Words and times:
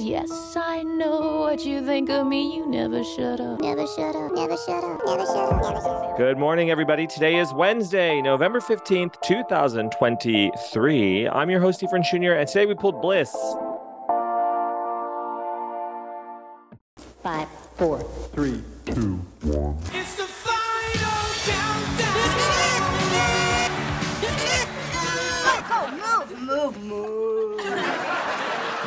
Yes, 0.00 0.56
I 0.56 0.82
know 0.82 1.40
what 1.40 1.66
you 1.66 1.84
think 1.84 2.08
of 2.08 2.26
me. 2.26 2.56
You 2.56 2.66
never 2.66 3.04
shut 3.04 3.38
up. 3.38 3.60
Never 3.60 3.86
shut 3.86 4.16
up, 4.16 4.32
never 4.32 4.56
shut 4.56 4.82
up, 4.82 5.02
never 5.04 5.26
shut 5.26 5.36
up, 5.36 5.62
never 5.62 5.76
shut 5.76 5.86
up. 5.86 6.16
Good 6.16 6.38
morning, 6.38 6.70
everybody. 6.70 7.06
Today 7.06 7.36
is 7.36 7.52
Wednesday, 7.52 8.22
November 8.22 8.60
15th, 8.60 9.20
2023. 9.20 11.28
I'm 11.28 11.50
your 11.50 11.60
host, 11.60 11.82
Efren 11.82 12.02
Jr., 12.02 12.32
and 12.32 12.48
today 12.48 12.64
we 12.64 12.74
pulled 12.74 13.02
Bliss. 13.02 13.36
Five, 17.22 17.48
four, 17.76 17.98
Three, 18.32 18.62
two, 18.86 19.20
one. 19.42 19.76
It's 19.92 20.16
the 20.16 20.29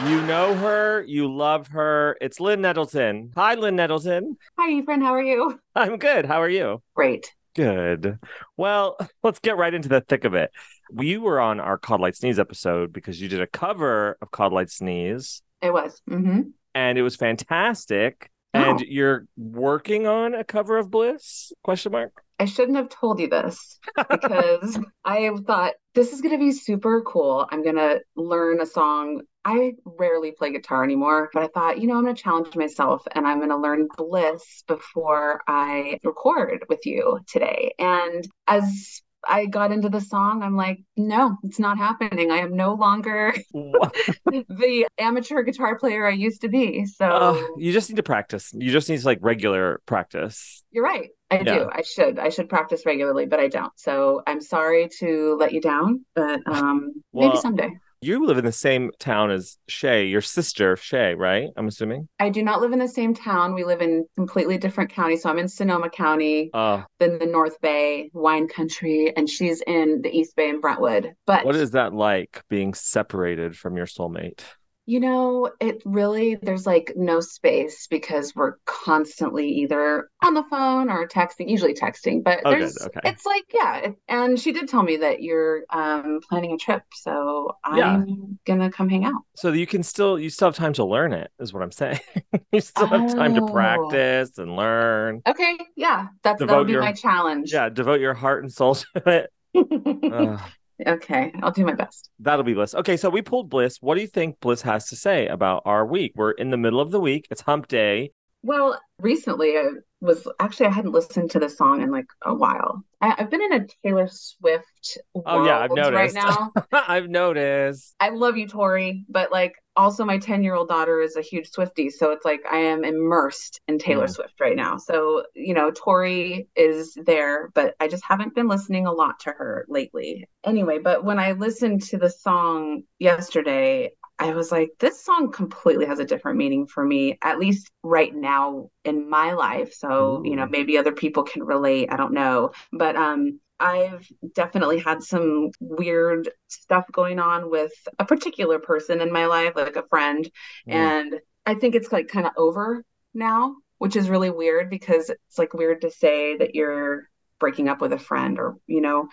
You 0.05 0.21
know 0.23 0.53
her, 0.55 1.03
you 1.07 1.33
love 1.33 1.67
her. 1.69 2.17
It's 2.19 2.39
Lin 2.39 2.61
Nettleton. 2.61 3.31
Hi, 3.35 3.55
Lin 3.55 3.77
Nettleton. 3.77 4.37
Hi, 4.59 4.71
Efren. 4.81 5.01
How 5.01 5.13
are 5.13 5.23
you? 5.23 5.59
I'm 5.75 5.97
good. 5.97 6.25
How 6.25 6.41
are 6.41 6.49
you? 6.49 6.81
Great. 6.93 7.33
Good. 7.55 8.19
Well, 8.57 8.97
let's 9.23 9.39
get 9.39 9.55
right 9.57 9.73
into 9.73 9.87
the 9.87 10.01
thick 10.01 10.25
of 10.25 10.33
it. 10.33 10.51
You 10.99 11.21
were 11.21 11.39
on 11.39 11.59
our 11.61 11.77
Caught 11.77 12.01
a 12.01 12.03
Lite 12.03 12.15
Sneeze 12.17 12.37
episode 12.37 12.91
because 12.91 13.21
you 13.21 13.29
did 13.29 13.39
a 13.41 13.47
cover 13.47 14.17
of 14.21 14.29
Caught 14.29 14.51
a 14.51 14.55
Lite 14.55 14.71
Sneeze, 14.71 15.41
It 15.61 15.71
was. 15.71 16.01
hmm 16.07 16.41
and 16.75 16.97
it 16.97 17.03
was 17.03 17.15
fantastic. 17.15 18.29
Oh. 18.53 18.59
And 18.59 18.81
you're 18.81 19.25
working 19.37 20.05
on 20.07 20.33
a 20.33 20.43
cover 20.43 20.77
of 20.77 20.89
Bliss? 20.91 21.53
Question 21.63 21.91
mark. 21.93 22.23
I 22.43 22.45
shouldn't 22.45 22.75
have 22.75 22.89
told 22.89 23.21
you 23.21 23.29
this 23.29 23.79
because 24.09 24.77
I 25.05 25.31
thought 25.47 25.75
this 25.95 26.11
is 26.11 26.19
going 26.19 26.33
to 26.33 26.37
be 26.37 26.51
super 26.51 27.01
cool. 27.01 27.47
I'm 27.49 27.63
going 27.63 27.77
to 27.77 28.01
learn 28.17 28.59
a 28.59 28.65
song. 28.65 29.21
I 29.45 29.75
rarely 29.85 30.33
play 30.33 30.51
guitar 30.51 30.83
anymore, 30.83 31.29
but 31.33 31.43
I 31.43 31.47
thought, 31.47 31.79
you 31.79 31.87
know, 31.87 31.95
I'm 31.95 32.03
going 32.03 32.13
to 32.13 32.21
challenge 32.21 32.53
myself 32.57 33.01
and 33.15 33.25
I'm 33.25 33.37
going 33.37 33.47
to 33.51 33.55
learn 33.55 33.87
Bliss 33.95 34.65
before 34.67 35.39
I 35.47 35.99
record 36.03 36.65
with 36.67 36.85
you 36.85 37.21
today. 37.29 37.75
And 37.79 38.27
as 38.45 39.01
I 39.27 39.45
got 39.45 39.71
into 39.71 39.89
the 39.89 40.01
song, 40.01 40.43
I'm 40.43 40.55
like, 40.55 40.79
no, 40.97 41.37
it's 41.43 41.59
not 41.59 41.77
happening. 41.77 42.31
I 42.31 42.37
am 42.39 42.55
no 42.55 42.73
longer 42.73 43.33
the 43.53 44.87
amateur 44.97 45.43
guitar 45.43 45.77
player 45.77 46.05
I 46.05 46.11
used 46.11 46.41
to 46.41 46.49
be. 46.49 46.85
So 46.85 47.05
Uh, 47.05 47.41
you 47.57 47.71
just 47.71 47.89
need 47.89 47.95
to 47.97 48.03
practice. 48.03 48.51
You 48.53 48.71
just 48.71 48.89
need 48.89 48.99
to 48.99 49.05
like 49.05 49.19
regular 49.21 49.81
practice. 49.85 50.63
You're 50.71 50.83
right. 50.83 51.09
I 51.31 51.37
Yeah. 51.37 51.59
do. 51.59 51.69
I 51.71 51.81
should. 51.83 52.19
I 52.19 52.29
should 52.29 52.49
practice 52.49 52.85
regularly, 52.85 53.25
but 53.25 53.39
I 53.39 53.47
don't. 53.47 53.71
So 53.77 54.21
I'm 54.27 54.41
sorry 54.41 54.89
to 54.99 55.35
let 55.39 55.53
you 55.53 55.61
down, 55.61 56.05
but 56.15 56.39
um 56.47 56.91
Well- 57.11 57.29
maybe 57.29 57.39
someday. 57.39 57.69
You 58.03 58.25
live 58.25 58.37
in 58.37 58.43
the 58.43 58.51
same 58.51 58.91
town 58.99 59.31
as 59.31 59.57
Shay, 59.69 60.07
your 60.07 60.19
sister 60.19 60.75
Shay, 60.75 61.15
right? 61.15 61.47
I'm 61.55 61.69
assuming. 61.69 62.09
I 62.19 62.29
do 62.29 62.43
not 62.43 62.59
live 62.59 62.73
in 62.73 62.79
the 62.79 62.87
same 62.87 63.13
town. 63.13 63.53
We 63.53 63.63
live 63.63 63.81
in 63.81 64.05
completely 64.15 64.57
different 64.57 64.91
counties. 64.91 65.21
So 65.21 65.29
I'm 65.29 65.39
in 65.39 65.47
Sonoma 65.47 65.89
County, 65.89 66.49
Uh, 66.53 66.83
then 66.99 67.17
the 67.17 67.25
North 67.25 67.61
Bay, 67.61 68.09
wine 68.13 68.49
country, 68.49 69.13
and 69.15 69.29
she's 69.29 69.61
in 69.61 70.01
the 70.01 70.09
East 70.09 70.35
Bay 70.35 70.49
in 70.49 70.59
Brentwood. 70.59 71.13
But 71.25 71.45
what 71.45 71.55
is 71.55 71.71
that 71.71 71.93
like 71.93 72.43
being 72.49 72.73
separated 72.73 73.57
from 73.57 73.77
your 73.77 73.85
soulmate? 73.85 74.41
You 74.85 74.99
know, 74.99 75.49
it 75.61 75.81
really, 75.85 76.35
there's 76.35 76.65
like 76.67 76.91
no 76.97 77.21
space 77.21 77.87
because 77.89 78.35
we're 78.35 78.55
constantly 78.65 79.47
either 79.47 80.09
on 80.21 80.33
the 80.33 80.43
phone 80.49 80.89
or 80.89 81.07
texting, 81.07 81.49
usually 81.49 81.73
texting, 81.73 82.21
but 82.21 82.41
Oh, 82.43 82.51
good. 82.51 82.61
there's, 82.63 82.77
Okay. 82.85 82.99
it's 83.05 83.25
like, 83.25 83.45
yeah. 83.53 83.75
it- 83.77 83.95
And 84.09 84.37
she 84.37 84.51
did 84.51 84.67
tell 84.67 84.83
me 84.83 84.97
that 84.97 85.21
you're 85.23 85.63
um, 85.69 86.19
planning 86.29 86.51
a 86.51 86.57
trip. 86.57 86.83
So 86.95 87.55
Yeah. 87.73 87.93
I'm 87.93 88.39
gonna 88.45 88.69
come 88.69 88.89
hang 88.89 89.05
out. 89.05 89.21
So 89.37 89.53
you 89.53 89.65
can 89.65 89.83
still 89.83 90.19
you 90.19 90.29
still 90.29 90.49
have 90.49 90.55
time 90.57 90.73
to 90.73 90.83
learn 90.83 91.13
it, 91.13 91.31
is 91.39 91.53
what 91.53 91.63
I'm 91.63 91.71
saying. 91.71 92.01
you 92.51 92.59
still 92.59 92.87
have 92.87 93.09
time 93.15 93.35
to 93.35 93.41
Oh. 93.43 93.47
practice 93.47 94.37
and 94.37 94.55
learn. 94.57 95.21
Okay. 95.25 95.57
Yeah. 95.77 96.07
That's, 96.23 96.39
Devote 96.39 96.51
that'll 96.51 96.65
be 96.65 96.73
your- 96.73 96.81
my 96.81 96.91
challenge. 96.91 97.53
Yeah, 97.53 97.69
devote 97.69 98.01
your 98.01 98.13
heart 98.15 98.43
and 98.43 98.51
soul 98.51 98.75
to 98.75 98.85
it. 99.05 99.29
Ugh, 99.55 100.39
Okay. 100.85 101.31
I'll 101.41 101.51
do 101.51 101.65
my 101.65 101.73
best. 101.75 102.09
that'll 102.19 102.43
be 102.43 102.53
Bliss. 102.53 102.75
Okay, 102.75 102.97
so 102.97 103.09
we 103.09 103.21
pulled 103.21 103.49
Bliss. 103.49 103.77
What 103.81 103.95
do 103.95 104.01
you 104.01 104.07
think 104.07 104.39
Bliss 104.39 104.61
has 104.63 104.87
to 104.89 104.95
say 104.95 105.27
about 105.27 105.63
our 105.65 105.85
week? 105.85 106.13
We're 106.15 106.31
in 106.31 106.49
the 106.49 106.57
middle 106.57 106.79
of 106.79 106.91
the 106.91 106.99
week. 106.99 107.27
It's 107.31 107.41
hump 107.41 107.67
day. 107.67 108.11
Well, 108.45 108.77
recently 108.99 109.57
I 109.57 109.63
was 110.01 110.27
actually 110.39 110.65
I 110.65 110.71
hadn't 110.71 110.91
listened 110.91 111.31
to 111.31 111.39
the 111.39 111.49
song 111.49 111.81
in 111.81 111.91
like 111.91 112.07
a 112.25 112.33
while. 112.33 112.83
I, 112.99 113.15
I've 113.17 113.29
been 113.29 113.41
in 113.41 113.53
a 113.53 113.67
Taylor 113.85 114.09
Swift 114.11 114.97
Oh, 115.25 115.45
yeah, 115.45 115.59
I've 115.59 115.71
world 115.71 115.93
right 115.93 116.13
noticed. 116.13 116.15
now. 116.15 116.51
I've 116.73 117.07
noticed. 117.09 117.95
I 118.01 118.09
love 118.09 118.35
you, 118.35 118.47
Tori, 118.49 119.05
but 119.07 119.31
like 119.31 119.53
also 119.75 120.05
my 120.05 120.17
10 120.17 120.43
year 120.43 120.55
old 120.55 120.67
daughter 120.69 121.01
is 121.01 121.15
a 121.15 121.21
huge 121.21 121.49
Swiftie. 121.51 121.91
So 121.91 122.11
it's 122.11 122.25
like 122.25 122.41
I 122.49 122.57
am 122.57 122.83
immersed 122.83 123.59
in 123.67 123.77
Taylor 123.79 124.07
Mm. 124.07 124.13
Swift 124.13 124.39
right 124.39 124.55
now. 124.55 124.77
So, 124.77 125.23
you 125.33 125.53
know, 125.53 125.71
Tori 125.71 126.47
is 126.55 126.93
there, 127.05 127.49
but 127.53 127.75
I 127.79 127.87
just 127.87 128.03
haven't 128.07 128.35
been 128.35 128.47
listening 128.47 128.85
a 128.85 128.91
lot 128.91 129.19
to 129.21 129.31
her 129.31 129.65
lately. 129.69 130.27
Anyway, 130.45 130.79
but 130.79 131.03
when 131.03 131.19
I 131.19 131.31
listened 131.33 131.81
to 131.83 131.97
the 131.97 132.09
song 132.09 132.83
yesterday, 132.99 133.91
I 134.19 134.33
was 134.33 134.51
like, 134.51 134.71
this 134.79 135.03
song 135.03 135.31
completely 135.31 135.85
has 135.85 135.99
a 135.99 136.05
different 136.05 136.37
meaning 136.37 136.67
for 136.67 136.83
me, 136.85 137.17
at 137.21 137.39
least 137.39 137.71
right 137.83 138.13
now 138.13 138.69
in 138.85 139.09
my 139.09 139.33
life. 139.33 139.73
So, 139.73 140.21
you 140.23 140.35
know, 140.35 140.47
maybe 140.47 140.77
other 140.77 140.91
people 140.91 141.23
can 141.23 141.43
relate. 141.43 141.91
I 141.91 141.97
don't 141.97 142.13
know. 142.13 142.51
But 142.71 142.95
um 142.95 143.39
I've 143.59 144.07
definitely 144.33 144.79
had 144.79 145.03
some 145.03 145.51
weird 145.59 146.29
stuff 146.47 146.85
going 146.91 147.19
on 147.19 147.49
with 147.49 147.71
a 147.99 148.05
particular 148.05 148.59
person 148.59 149.01
in 149.01 149.11
my 149.11 149.25
life, 149.25 149.53
like 149.55 149.75
a 149.75 149.87
friend. 149.87 150.29
Mm. 150.67 150.73
And 150.73 151.19
I 151.45 151.55
think 151.55 151.75
it's 151.75 151.91
like 151.91 152.07
kind 152.07 152.25
of 152.25 152.33
over 152.37 152.83
now, 153.13 153.55
which 153.77 153.95
is 153.95 154.09
really 154.09 154.29
weird 154.29 154.69
because 154.69 155.09
it's 155.09 155.37
like 155.37 155.53
weird 155.53 155.81
to 155.81 155.91
say 155.91 156.37
that 156.37 156.55
you're 156.55 157.09
breaking 157.39 157.69
up 157.69 157.81
with 157.81 157.93
a 157.93 157.99
friend 157.99 158.39
or, 158.39 158.55
you 158.67 158.81
know, 158.81 159.07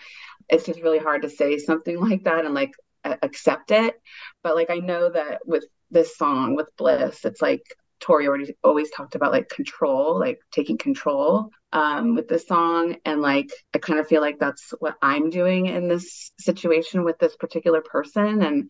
it's 0.49 0.65
just 0.65 0.81
really 0.81 0.99
hard 0.99 1.21
to 1.21 1.29
say 1.29 1.57
something 1.57 1.99
like 2.09 2.23
that 2.23 2.45
and 2.45 2.53
like 2.53 2.73
accept 3.03 3.71
it. 3.71 3.95
But 4.43 4.55
like 4.55 4.69
I 4.69 4.77
know 4.77 5.09
that 5.09 5.41
with 5.45 5.65
this 5.91 6.17
song, 6.17 6.55
with 6.55 6.75
Bliss, 6.77 7.25
it's 7.25 7.41
like 7.41 7.63
Tori 7.99 8.27
already 8.27 8.55
always 8.63 8.89
talked 8.91 9.15
about 9.15 9.31
like 9.31 9.49
control, 9.49 10.19
like 10.19 10.39
taking 10.51 10.77
control 10.77 11.51
um, 11.73 12.15
with 12.15 12.27
this 12.27 12.47
song. 12.47 12.97
And 13.05 13.21
like, 13.21 13.51
I 13.73 13.77
kind 13.79 13.99
of 13.99 14.07
feel 14.07 14.21
like 14.21 14.39
that's 14.39 14.73
what 14.79 14.95
I'm 15.01 15.29
doing 15.29 15.67
in 15.67 15.87
this 15.87 16.31
situation 16.39 17.03
with 17.03 17.17
this 17.19 17.35
particular 17.35 17.81
person. 17.81 18.41
And 18.41 18.69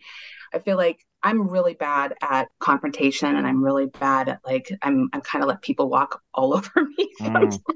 I 0.54 0.60
feel 0.60 0.78
like 0.78 1.00
I'm 1.24 1.48
really 1.48 1.76
bad 1.76 2.16
at 2.22 2.48
confrontation 2.60 3.36
and 3.36 3.46
I'm 3.46 3.64
really 3.64 3.86
bad 3.86 4.30
at 4.30 4.40
like, 4.46 4.72
I'm, 4.82 5.10
I'm 5.14 5.22
kind 5.22 5.44
of 5.44 5.50
let 5.50 5.62
people 5.62 5.90
walk 5.90 6.22
all 6.34 6.54
over 6.58 6.72
me 6.98 7.10
Mm. 7.22 7.60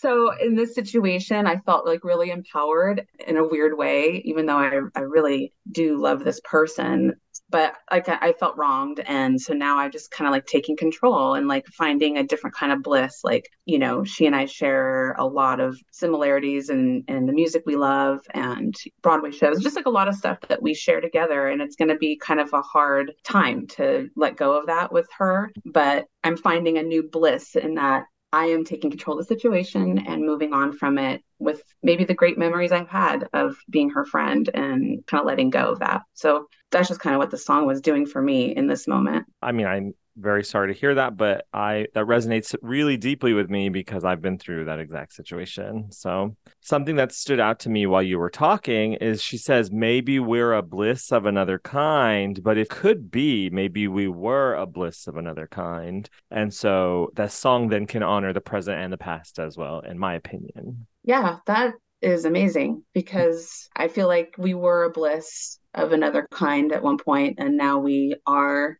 So 0.00 0.32
in 0.38 0.54
this 0.54 0.74
situation, 0.76 1.46
I 1.46 1.58
felt 1.58 1.84
like 1.84 2.04
really 2.04 2.30
empowered 2.30 3.04
in 3.26 3.36
a 3.36 3.46
weird 3.46 3.76
way, 3.76 4.22
even 4.24 4.46
though 4.46 4.56
I, 4.56 4.80
I 4.94 5.00
really 5.00 5.52
do 5.70 6.00
love 6.00 6.22
this 6.22 6.40
person 6.44 7.14
but 7.50 7.74
like 7.90 8.08
I, 8.08 8.32
felt 8.38 8.56
wronged 8.56 9.00
and 9.00 9.40
so 9.40 9.52
now 9.52 9.78
i'm 9.78 9.90
just 9.90 10.10
kind 10.10 10.28
of 10.28 10.32
like 10.32 10.46
taking 10.46 10.76
control 10.76 11.34
and 11.34 11.48
like 11.48 11.66
finding 11.68 12.18
a 12.18 12.22
different 12.22 12.54
kind 12.54 12.72
of 12.72 12.82
bliss 12.82 13.20
like 13.24 13.50
you 13.64 13.78
know 13.78 14.04
she 14.04 14.26
and 14.26 14.36
i 14.36 14.44
share 14.44 15.12
a 15.12 15.26
lot 15.26 15.58
of 15.58 15.76
similarities 15.90 16.70
in 16.70 17.04
in 17.08 17.26
the 17.26 17.32
music 17.32 17.62
we 17.66 17.76
love 17.76 18.20
and 18.34 18.76
broadway 19.02 19.30
shows 19.30 19.60
just 19.60 19.76
like 19.76 19.86
a 19.86 19.90
lot 19.90 20.08
of 20.08 20.14
stuff 20.14 20.38
that 20.48 20.62
we 20.62 20.74
share 20.74 21.00
together 21.00 21.48
and 21.48 21.60
it's 21.60 21.76
going 21.76 21.88
to 21.88 21.96
be 21.96 22.16
kind 22.16 22.38
of 22.40 22.52
a 22.52 22.62
hard 22.62 23.12
time 23.24 23.66
to 23.66 24.08
let 24.14 24.36
go 24.36 24.58
of 24.58 24.66
that 24.66 24.92
with 24.92 25.08
her 25.16 25.50
but 25.64 26.06
i'm 26.24 26.36
finding 26.36 26.78
a 26.78 26.82
new 26.82 27.02
bliss 27.02 27.56
in 27.56 27.74
that 27.74 28.04
I 28.32 28.46
am 28.46 28.64
taking 28.64 28.90
control 28.90 29.18
of 29.18 29.26
the 29.26 29.34
situation 29.34 29.98
and 30.06 30.26
moving 30.26 30.52
on 30.52 30.72
from 30.72 30.98
it 30.98 31.22
with 31.38 31.62
maybe 31.82 32.04
the 32.04 32.14
great 32.14 32.36
memories 32.36 32.72
I've 32.72 32.88
had 32.88 33.28
of 33.32 33.56
being 33.70 33.90
her 33.90 34.04
friend 34.04 34.48
and 34.52 35.06
kind 35.06 35.20
of 35.20 35.26
letting 35.26 35.50
go 35.50 35.70
of 35.72 35.78
that. 35.78 36.02
So 36.14 36.46
that's 36.70 36.88
just 36.88 37.00
kind 37.00 37.14
of 37.14 37.18
what 37.18 37.30
the 37.30 37.38
song 37.38 37.66
was 37.66 37.80
doing 37.80 38.04
for 38.04 38.20
me 38.20 38.54
in 38.54 38.66
this 38.66 38.86
moment. 38.86 39.26
I 39.40 39.52
mean, 39.52 39.66
I'm 39.66 39.94
very 40.18 40.44
sorry 40.44 40.72
to 40.72 40.78
hear 40.78 40.94
that, 40.96 41.16
but 41.16 41.46
I 41.52 41.86
that 41.94 42.06
resonates 42.06 42.54
really 42.62 42.96
deeply 42.96 43.32
with 43.32 43.48
me 43.48 43.68
because 43.68 44.04
I've 44.04 44.20
been 44.20 44.38
through 44.38 44.66
that 44.66 44.78
exact 44.78 45.12
situation. 45.14 45.90
So, 45.90 46.36
something 46.60 46.96
that 46.96 47.12
stood 47.12 47.40
out 47.40 47.60
to 47.60 47.70
me 47.70 47.86
while 47.86 48.02
you 48.02 48.18
were 48.18 48.30
talking 48.30 48.94
is 48.94 49.22
she 49.22 49.38
says 49.38 49.70
maybe 49.70 50.18
we're 50.18 50.52
a 50.52 50.62
bliss 50.62 51.12
of 51.12 51.26
another 51.26 51.58
kind, 51.58 52.42
but 52.42 52.58
it 52.58 52.68
could 52.68 53.10
be 53.10 53.50
maybe 53.50 53.88
we 53.88 54.08
were 54.08 54.54
a 54.54 54.66
bliss 54.66 55.06
of 55.06 55.16
another 55.16 55.46
kind. 55.46 56.08
And 56.30 56.52
so 56.52 57.10
that 57.14 57.32
song 57.32 57.68
then 57.68 57.86
can 57.86 58.02
honor 58.02 58.32
the 58.32 58.40
present 58.40 58.80
and 58.80 58.92
the 58.92 58.98
past 58.98 59.38
as 59.38 59.56
well, 59.56 59.80
in 59.80 59.98
my 59.98 60.14
opinion. 60.14 60.86
Yeah, 61.04 61.38
that 61.46 61.74
is 62.00 62.24
amazing 62.24 62.84
because 62.92 63.68
I 63.74 63.88
feel 63.88 64.06
like 64.06 64.34
we 64.38 64.54
were 64.54 64.84
a 64.84 64.90
bliss 64.90 65.58
of 65.74 65.92
another 65.92 66.26
kind 66.30 66.72
at 66.72 66.82
one 66.82 66.98
point 66.98 67.36
and 67.38 67.56
now 67.56 67.78
we 67.78 68.16
are 68.26 68.78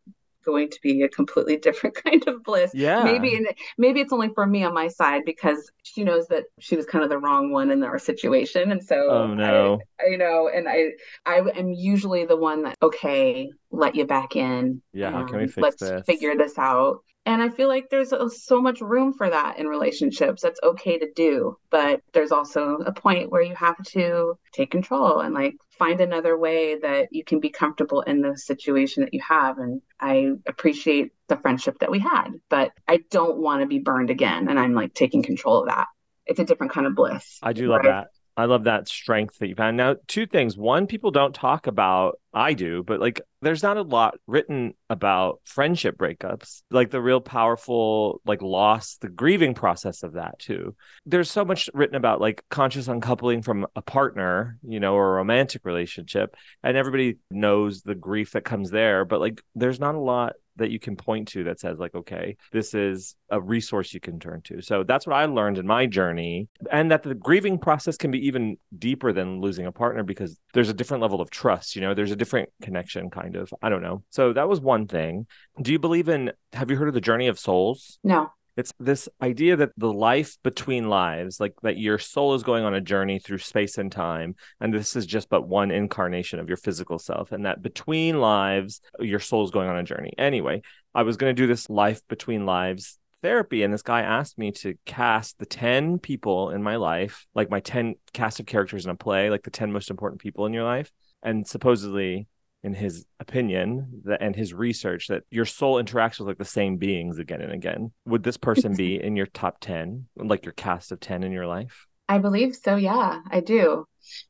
going 0.48 0.70
to 0.70 0.78
be 0.82 1.02
a 1.02 1.08
completely 1.08 1.56
different 1.58 1.94
kind 2.04 2.26
of 2.26 2.42
bliss. 2.42 2.72
Yeah. 2.74 3.02
Maybe 3.04 3.36
and 3.36 3.46
maybe 3.76 4.00
it's 4.00 4.12
only 4.12 4.30
for 4.34 4.46
me 4.46 4.64
on 4.64 4.74
my 4.74 4.88
side 4.88 5.22
because 5.24 5.70
she 5.82 6.04
knows 6.04 6.26
that 6.28 6.44
she 6.58 6.76
was 6.76 6.86
kind 6.86 7.04
of 7.04 7.10
the 7.10 7.18
wrong 7.18 7.52
one 7.52 7.70
in 7.70 7.82
our 7.82 7.98
situation. 7.98 8.72
And 8.72 8.82
so 8.82 8.96
Oh, 9.10 9.34
no. 9.34 9.78
I, 10.00 10.14
I 10.14 10.16
know 10.16 10.48
and 10.48 10.68
I 10.68 10.90
I 11.26 11.40
am 11.56 11.72
usually 11.72 12.24
the 12.24 12.36
one 12.36 12.62
that 12.64 12.76
okay, 12.82 13.50
let 13.70 13.94
you 13.94 14.06
back 14.06 14.36
in. 14.36 14.82
Yeah, 14.92 15.10
how 15.12 15.24
can 15.24 15.36
we 15.38 15.44
um, 15.44 15.48
fix 15.48 15.58
let's 15.58 15.80
this? 15.80 16.02
figure 16.06 16.36
this 16.36 16.58
out. 16.58 17.00
And 17.28 17.42
I 17.42 17.50
feel 17.50 17.68
like 17.68 17.90
there's 17.90 18.14
so 18.42 18.62
much 18.62 18.80
room 18.80 19.12
for 19.12 19.28
that 19.28 19.58
in 19.58 19.66
relationships. 19.66 20.40
That's 20.40 20.58
okay 20.62 20.98
to 20.98 21.12
do. 21.14 21.58
But 21.68 22.00
there's 22.14 22.32
also 22.32 22.78
a 22.86 22.90
point 22.90 23.30
where 23.30 23.42
you 23.42 23.54
have 23.54 23.76
to 23.88 24.38
take 24.50 24.70
control 24.70 25.20
and 25.20 25.34
like 25.34 25.56
find 25.78 26.00
another 26.00 26.38
way 26.38 26.78
that 26.78 27.08
you 27.10 27.22
can 27.24 27.38
be 27.38 27.50
comfortable 27.50 28.00
in 28.00 28.22
the 28.22 28.34
situation 28.38 29.02
that 29.02 29.12
you 29.12 29.20
have. 29.20 29.58
And 29.58 29.82
I 30.00 30.30
appreciate 30.46 31.12
the 31.28 31.36
friendship 31.36 31.80
that 31.80 31.90
we 31.90 31.98
had, 31.98 32.30
but 32.48 32.72
I 32.88 33.00
don't 33.10 33.36
want 33.36 33.60
to 33.60 33.66
be 33.66 33.78
burned 33.78 34.08
again. 34.08 34.48
And 34.48 34.58
I'm 34.58 34.72
like 34.72 34.94
taking 34.94 35.22
control 35.22 35.60
of 35.60 35.66
that. 35.66 35.88
It's 36.24 36.40
a 36.40 36.44
different 36.44 36.72
kind 36.72 36.86
of 36.86 36.94
bliss. 36.94 37.40
I 37.42 37.52
do 37.52 37.68
love 37.68 37.82
right? 37.84 38.06
that. 38.06 38.08
I 38.38 38.44
love 38.44 38.64
that 38.64 38.86
strength 38.86 39.40
that 39.40 39.48
you 39.48 39.56
found. 39.56 39.76
Now, 39.76 39.96
two 40.06 40.24
things. 40.24 40.56
One, 40.56 40.86
people 40.86 41.10
don't 41.10 41.34
talk 41.34 41.66
about, 41.66 42.20
I 42.32 42.54
do, 42.54 42.84
but 42.84 43.00
like 43.00 43.20
there's 43.42 43.64
not 43.64 43.78
a 43.78 43.82
lot 43.82 44.14
written 44.28 44.74
about 44.88 45.40
friendship 45.44 45.98
breakups, 45.98 46.62
like 46.70 46.92
the 46.92 47.02
real 47.02 47.20
powerful, 47.20 48.20
like 48.24 48.40
loss, 48.40 48.96
the 48.98 49.08
grieving 49.08 49.54
process 49.54 50.04
of 50.04 50.12
that 50.12 50.38
too. 50.38 50.76
There's 51.04 51.28
so 51.28 51.44
much 51.44 51.68
written 51.74 51.96
about 51.96 52.20
like 52.20 52.44
conscious 52.48 52.86
uncoupling 52.86 53.42
from 53.42 53.66
a 53.74 53.82
partner, 53.82 54.56
you 54.62 54.78
know, 54.78 54.94
or 54.94 55.14
a 55.14 55.16
romantic 55.16 55.64
relationship. 55.64 56.36
And 56.62 56.76
everybody 56.76 57.16
knows 57.32 57.82
the 57.82 57.96
grief 57.96 58.32
that 58.32 58.44
comes 58.44 58.70
there, 58.70 59.04
but 59.04 59.18
like 59.18 59.42
there's 59.56 59.80
not 59.80 59.96
a 59.96 60.00
lot 60.00 60.34
that 60.58 60.70
you 60.70 60.78
can 60.78 60.96
point 60.96 61.28
to 61.28 61.44
that 61.44 61.60
says 61.60 61.78
like 61.78 61.94
okay 61.94 62.36
this 62.52 62.74
is 62.74 63.14
a 63.30 63.40
resource 63.40 63.92
you 63.92 64.00
can 64.00 64.18
turn 64.18 64.40
to. 64.42 64.62
So 64.62 64.84
that's 64.84 65.06
what 65.06 65.16
i 65.16 65.24
learned 65.24 65.58
in 65.58 65.66
my 65.66 65.86
journey 65.86 66.48
and 66.70 66.90
that 66.90 67.02
the 67.02 67.14
grieving 67.14 67.58
process 67.58 67.96
can 67.96 68.10
be 68.10 68.26
even 68.26 68.56
deeper 68.78 69.12
than 69.12 69.40
losing 69.40 69.66
a 69.66 69.72
partner 69.72 70.02
because 70.02 70.38
there's 70.54 70.68
a 70.68 70.74
different 70.74 71.02
level 71.02 71.20
of 71.20 71.30
trust 71.30 71.76
you 71.76 71.82
know 71.82 71.94
there's 71.94 72.10
a 72.10 72.16
different 72.16 72.48
connection 72.62 73.10
kind 73.10 73.36
of. 73.36 73.52
I 73.62 73.68
don't 73.68 73.82
know. 73.82 74.02
So 74.10 74.32
that 74.32 74.48
was 74.48 74.60
one 74.60 74.86
thing. 74.86 75.26
Do 75.60 75.72
you 75.72 75.78
believe 75.78 76.08
in 76.08 76.32
have 76.52 76.70
you 76.70 76.76
heard 76.76 76.88
of 76.88 76.94
the 76.94 77.00
journey 77.00 77.28
of 77.28 77.38
souls? 77.38 77.98
No. 78.02 78.30
It's 78.58 78.72
this 78.80 79.08
idea 79.22 79.54
that 79.54 79.70
the 79.76 79.92
life 79.92 80.36
between 80.42 80.88
lives, 80.88 81.38
like 81.38 81.54
that 81.62 81.78
your 81.78 81.96
soul 81.96 82.34
is 82.34 82.42
going 82.42 82.64
on 82.64 82.74
a 82.74 82.80
journey 82.80 83.20
through 83.20 83.38
space 83.38 83.78
and 83.78 83.92
time. 83.92 84.34
And 84.60 84.74
this 84.74 84.96
is 84.96 85.06
just 85.06 85.28
but 85.28 85.46
one 85.46 85.70
incarnation 85.70 86.40
of 86.40 86.48
your 86.48 86.56
physical 86.56 86.98
self. 86.98 87.30
And 87.30 87.46
that 87.46 87.62
between 87.62 88.20
lives, 88.20 88.80
your 88.98 89.20
soul 89.20 89.44
is 89.44 89.52
going 89.52 89.68
on 89.68 89.76
a 89.76 89.84
journey. 89.84 90.12
Anyway, 90.18 90.62
I 90.92 91.04
was 91.04 91.16
going 91.16 91.30
to 91.30 91.40
do 91.40 91.46
this 91.46 91.70
life 91.70 92.00
between 92.08 92.46
lives 92.46 92.98
therapy. 93.22 93.62
And 93.62 93.72
this 93.72 93.82
guy 93.82 94.00
asked 94.00 94.38
me 94.38 94.50
to 94.50 94.74
cast 94.84 95.38
the 95.38 95.46
10 95.46 96.00
people 96.00 96.50
in 96.50 96.60
my 96.60 96.74
life, 96.74 97.28
like 97.36 97.50
my 97.50 97.60
10 97.60 97.94
cast 98.12 98.40
of 98.40 98.46
characters 98.46 98.84
in 98.84 98.90
a 98.90 98.96
play, 98.96 99.30
like 99.30 99.44
the 99.44 99.52
10 99.52 99.72
most 99.72 99.88
important 99.88 100.20
people 100.20 100.46
in 100.46 100.52
your 100.52 100.64
life. 100.64 100.90
And 101.22 101.46
supposedly, 101.46 102.26
in 102.62 102.74
his 102.74 103.06
opinion 103.20 104.02
that, 104.04 104.20
and 104.20 104.34
his 104.34 104.52
research 104.52 105.06
that 105.08 105.22
your 105.30 105.44
soul 105.44 105.82
interacts 105.82 106.18
with 106.18 106.28
like 106.28 106.38
the 106.38 106.44
same 106.44 106.76
beings 106.76 107.18
again 107.18 107.40
and 107.40 107.52
again. 107.52 107.92
Would 108.06 108.22
this 108.22 108.36
person 108.36 108.74
be 108.74 109.02
in 109.02 109.16
your 109.16 109.26
top 109.26 109.58
10, 109.60 110.08
like 110.16 110.44
your 110.44 110.52
cast 110.52 110.90
of 110.92 111.00
10 111.00 111.22
in 111.22 111.32
your 111.32 111.46
life? 111.46 111.86
I 112.08 112.18
believe 112.18 112.56
so. 112.56 112.76
Yeah, 112.76 113.20
I 113.30 113.40
do. 113.40 113.84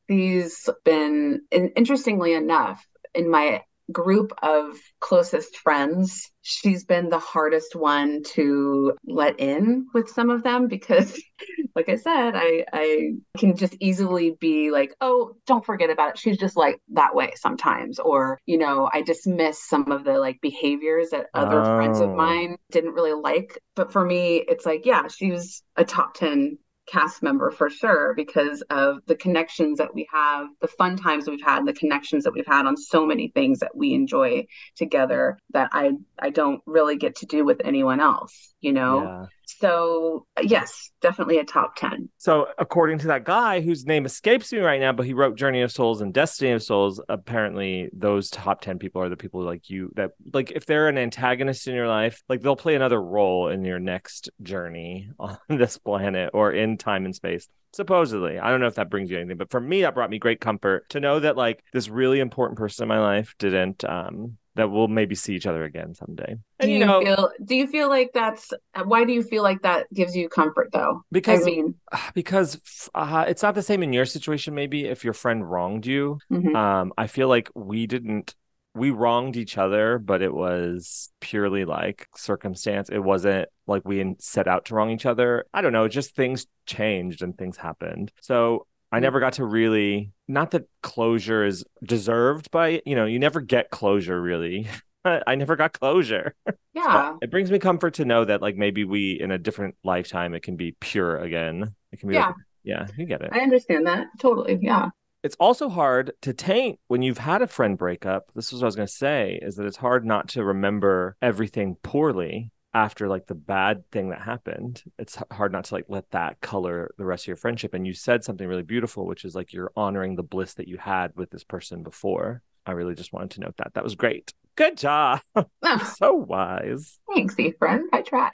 She's 0.09 0.69
been, 0.83 1.41
interestingly 1.51 2.33
enough, 2.33 2.85
in 3.15 3.31
my 3.31 3.63
group 3.91 4.31
of 4.43 4.77
closest 4.99 5.57
friends, 5.57 6.31
she's 6.41 6.85
been 6.85 7.09
the 7.09 7.19
hardest 7.19 7.75
one 7.75 8.21
to 8.33 8.93
let 9.05 9.39
in 9.39 9.87
with 9.93 10.09
some 10.09 10.29
of 10.29 10.43
them 10.43 10.67
because, 10.67 11.21
like 11.75 11.89
I 11.89 11.95
said, 11.95 12.33
I 12.35 12.65
I 12.73 13.11
can 13.37 13.55
just 13.55 13.75
easily 13.79 14.31
be 14.39 14.71
like, 14.71 14.93
oh, 15.01 15.33
don't 15.45 15.65
forget 15.65 15.89
about 15.89 16.11
it. 16.11 16.17
She's 16.19 16.37
just 16.37 16.57
like 16.57 16.79
that 16.93 17.15
way 17.15 17.33
sometimes, 17.35 17.99
or 17.99 18.39
you 18.45 18.57
know, 18.57 18.89
I 18.93 19.01
dismiss 19.01 19.67
some 19.67 19.91
of 19.91 20.03
the 20.03 20.19
like 20.19 20.39
behaviors 20.41 21.09
that 21.11 21.27
other 21.35 21.63
friends 21.63 21.99
of 21.99 22.11
Oh. 22.11 22.15
mine 22.15 22.57
didn't 22.71 22.93
really 22.93 23.13
like. 23.13 23.59
But 23.75 23.91
for 23.91 24.03
me, 24.05 24.37
it's 24.47 24.65
like, 24.65 24.85
yeah, 24.85 25.07
she 25.07 25.31
was 25.31 25.63
a 25.75 25.85
top 25.85 26.13
ten 26.13 26.57
cast 26.89 27.21
member 27.21 27.51
for 27.51 27.69
sure 27.69 28.13
because 28.15 28.61
of 28.69 28.99
the 29.05 29.15
connections 29.15 29.77
that 29.77 29.93
we 29.93 30.07
have, 30.11 30.47
the 30.61 30.67
fun 30.67 30.97
times 30.97 31.29
we've 31.29 31.41
had, 31.41 31.65
the 31.65 31.73
connections 31.73 32.23
that 32.23 32.33
we've 32.33 32.47
had 32.47 32.65
on 32.65 32.75
so 32.75 33.05
many 33.05 33.29
things 33.29 33.59
that 33.59 33.75
we 33.75 33.93
enjoy 33.93 34.45
together 34.75 35.37
that 35.51 35.69
I 35.71 35.91
I 36.17 36.29
don't 36.29 36.61
really 36.65 36.97
get 36.97 37.17
to 37.17 37.25
do 37.25 37.45
with 37.45 37.61
anyone 37.63 37.99
else, 37.99 38.53
you 38.61 38.73
know. 38.73 39.27
So 39.57 40.25
yes, 40.41 40.91
definitely 41.01 41.39
a 41.39 41.43
top 41.43 41.75
ten. 41.75 42.09
So, 42.17 42.47
according 42.57 42.99
to 42.99 43.07
that 43.07 43.23
guy 43.23 43.61
whose 43.61 43.85
name 43.85 44.05
escapes 44.05 44.51
me 44.53 44.59
right 44.59 44.79
now, 44.79 44.91
but 44.91 45.05
he 45.05 45.13
wrote 45.13 45.37
Journey 45.37 45.61
of 45.61 45.71
Souls 45.71 46.01
and 46.01 46.13
Destiny 46.13 46.51
of 46.51 46.61
Souls, 46.61 47.01
apparently 47.09 47.89
those 47.93 48.29
top 48.29 48.61
10 48.61 48.79
people 48.79 49.01
are 49.01 49.09
the 49.09 49.17
people 49.17 49.43
like 49.43 49.69
you 49.69 49.91
that, 49.95 50.11
like, 50.33 50.51
if 50.51 50.65
they're 50.65 50.87
an 50.87 50.97
antagonist 50.97 51.67
in 51.67 51.75
your 51.75 51.87
life, 51.87 52.21
like 52.29 52.41
they'll 52.41 52.55
play 52.55 52.75
another 52.75 53.01
role 53.01 53.49
in 53.49 53.65
your 53.65 53.79
next 53.79 54.29
journey 54.43 55.09
on 55.19 55.37
this 55.47 55.77
planet 55.77 56.31
or 56.33 56.51
in 56.51 56.77
time 56.77 57.05
and 57.05 57.15
space. 57.15 57.47
Supposedly, 57.73 58.39
I 58.39 58.49
don't 58.49 58.61
know 58.61 58.67
if 58.67 58.75
that 58.75 58.89
brings 58.89 59.11
you 59.11 59.17
anything, 59.17 59.37
but 59.37 59.51
for 59.51 59.61
me, 59.61 59.81
that 59.81 59.93
brought 59.93 60.09
me 60.09 60.19
great 60.19 60.41
comfort 60.41 60.89
to 60.89 60.99
know 60.99 61.19
that, 61.19 61.37
like, 61.37 61.63
this 61.73 61.89
really 61.89 62.19
important 62.19 62.57
person 62.57 62.83
in 62.83 62.89
my 62.89 62.99
life 62.99 63.35
didn't, 63.37 63.83
um, 63.85 64.37
that 64.59 64.69
we'll 64.69 64.87
maybe 64.87 65.15
see 65.15 65.35
each 65.35 65.47
other 65.47 65.63
again 65.63 65.93
someday. 65.93 66.37
Do 66.59 66.67
you, 66.67 66.79
you 66.79 66.85
know, 66.85 67.01
feel 67.01 67.31
do 67.43 67.55
you 67.55 67.67
feel 67.67 67.89
like 67.89 68.11
that's 68.13 68.51
why 68.85 69.03
do 69.03 69.13
you 69.13 69.23
feel 69.23 69.43
like 69.43 69.61
that 69.63 69.91
gives 69.93 70.15
you 70.15 70.29
comfort 70.29 70.69
though? 70.71 71.03
because 71.11 71.41
I 71.41 71.45
mean, 71.45 71.75
because 72.13 72.89
uh, 72.95 73.25
it's 73.27 73.43
not 73.43 73.55
the 73.55 73.61
same 73.61 73.83
in 73.83 73.93
your 73.93 74.05
situation 74.05 74.55
maybe 74.55 74.85
if 74.85 75.03
your 75.03 75.13
friend 75.13 75.49
wronged 75.49 75.85
you 75.85 76.19
mhm. 76.31 76.55
um 76.55 76.93
i 76.97 77.07
feel 77.07 77.27
like 77.27 77.49
we 77.55 77.87
didn't 77.87 78.35
we 78.75 78.91
wronged 78.91 79.35
each 79.35 79.57
other 79.57 79.97
but 79.97 80.21
it 80.21 80.33
was 80.33 81.09
purely 81.19 81.65
like 81.65 82.07
circumstance 82.15 82.89
it 82.89 82.99
wasn't 82.99 83.47
like 83.67 83.83
we 83.85 84.15
set 84.19 84.47
out 84.47 84.65
to 84.65 84.75
wrong 84.75 84.91
each 84.91 85.05
other 85.05 85.45
i 85.53 85.61
don't 85.61 85.73
know 85.73 85.87
just 85.87 86.15
things 86.15 86.45
changed 86.65 87.21
and 87.21 87.37
things 87.37 87.57
happened 87.57 88.11
so 88.21 88.65
I 88.91 88.99
never 88.99 89.19
got 89.19 89.33
to 89.33 89.45
really 89.45 90.11
not 90.27 90.51
that 90.51 90.67
closure 90.83 91.45
is 91.45 91.63
deserved 91.83 92.51
by 92.51 92.81
you 92.85 92.95
know 92.95 93.05
you 93.05 93.19
never 93.19 93.41
get 93.41 93.69
closure 93.69 94.19
really 94.21 94.67
I 95.05 95.35
never 95.35 95.55
got 95.55 95.73
closure 95.73 96.35
yeah. 96.73 97.15
it 97.21 97.31
brings 97.31 97.49
me 97.51 97.59
comfort 97.59 97.95
to 97.95 98.05
know 98.05 98.25
that 98.25 98.41
like 98.41 98.55
maybe 98.57 98.83
we 98.83 99.19
in 99.19 99.31
a 99.31 99.37
different 99.37 99.75
lifetime 99.83 100.33
it 100.33 100.43
can 100.43 100.55
be 100.55 100.75
pure 100.79 101.17
again 101.17 101.75
it 101.91 101.99
can 101.99 102.09
be 102.09 102.15
Yeah. 102.15 102.27
like, 102.27 102.35
yeah 102.63 102.87
you 102.97 103.05
get 103.05 103.21
it 103.21 103.29
I 103.31 103.39
understand 103.39 103.87
that 103.87 104.07
totally. 104.19 104.57
Yeah. 104.61 104.89
it's 105.23 105.37
also 105.39 105.69
hard 105.69 106.11
to 106.21 106.33
taint 106.33 106.79
when 106.87 107.01
you've 107.01 107.17
had 107.19 107.41
a 107.41 107.47
friend 107.47 107.77
breakup. 107.77 108.25
This 108.35 108.47
is 108.51 108.59
what 108.59 108.63
I 108.63 108.65
was 108.67 108.75
going 108.75 108.87
to 108.87 108.93
say 108.93 109.39
is 109.41 109.55
that 109.55 109.65
it's 109.65 109.77
hard 109.77 110.05
not 110.05 110.27
to 110.29 110.43
remember 110.43 111.15
everything 111.21 111.77
poorly 111.83 112.51
after 112.73 113.07
like 113.07 113.27
the 113.27 113.35
bad 113.35 113.89
thing 113.91 114.09
that 114.09 114.21
happened. 114.21 114.83
It's 114.97 115.17
hard 115.31 115.51
not 115.51 115.65
to 115.65 115.73
like 115.75 115.85
let 115.87 116.09
that 116.11 116.39
color 116.41 116.91
the 116.97 117.05
rest 117.05 117.23
of 117.23 117.27
your 117.27 117.35
friendship. 117.37 117.73
And 117.73 117.87
you 117.87 117.93
said 117.93 118.23
something 118.23 118.47
really 118.47 118.63
beautiful, 118.63 119.05
which 119.05 119.25
is 119.25 119.35
like 119.35 119.53
you're 119.53 119.71
honoring 119.75 120.15
the 120.15 120.23
bliss 120.23 120.53
that 120.55 120.67
you 120.67 120.77
had 120.77 121.15
with 121.15 121.31
this 121.31 121.43
person 121.43 121.83
before. 121.83 122.41
I 122.65 122.71
really 122.71 122.95
just 122.95 123.13
wanted 123.13 123.31
to 123.31 123.41
note 123.41 123.57
that. 123.57 123.73
That 123.73 123.83
was 123.83 123.95
great. 123.95 124.33
Good 124.55 124.77
job. 124.77 125.21
Oh, 125.35 125.45
so 125.97 126.13
wise. 126.13 126.99
thanks, 127.13 127.35
friend. 127.57 127.89
I 127.93 128.01
try. 128.01 128.29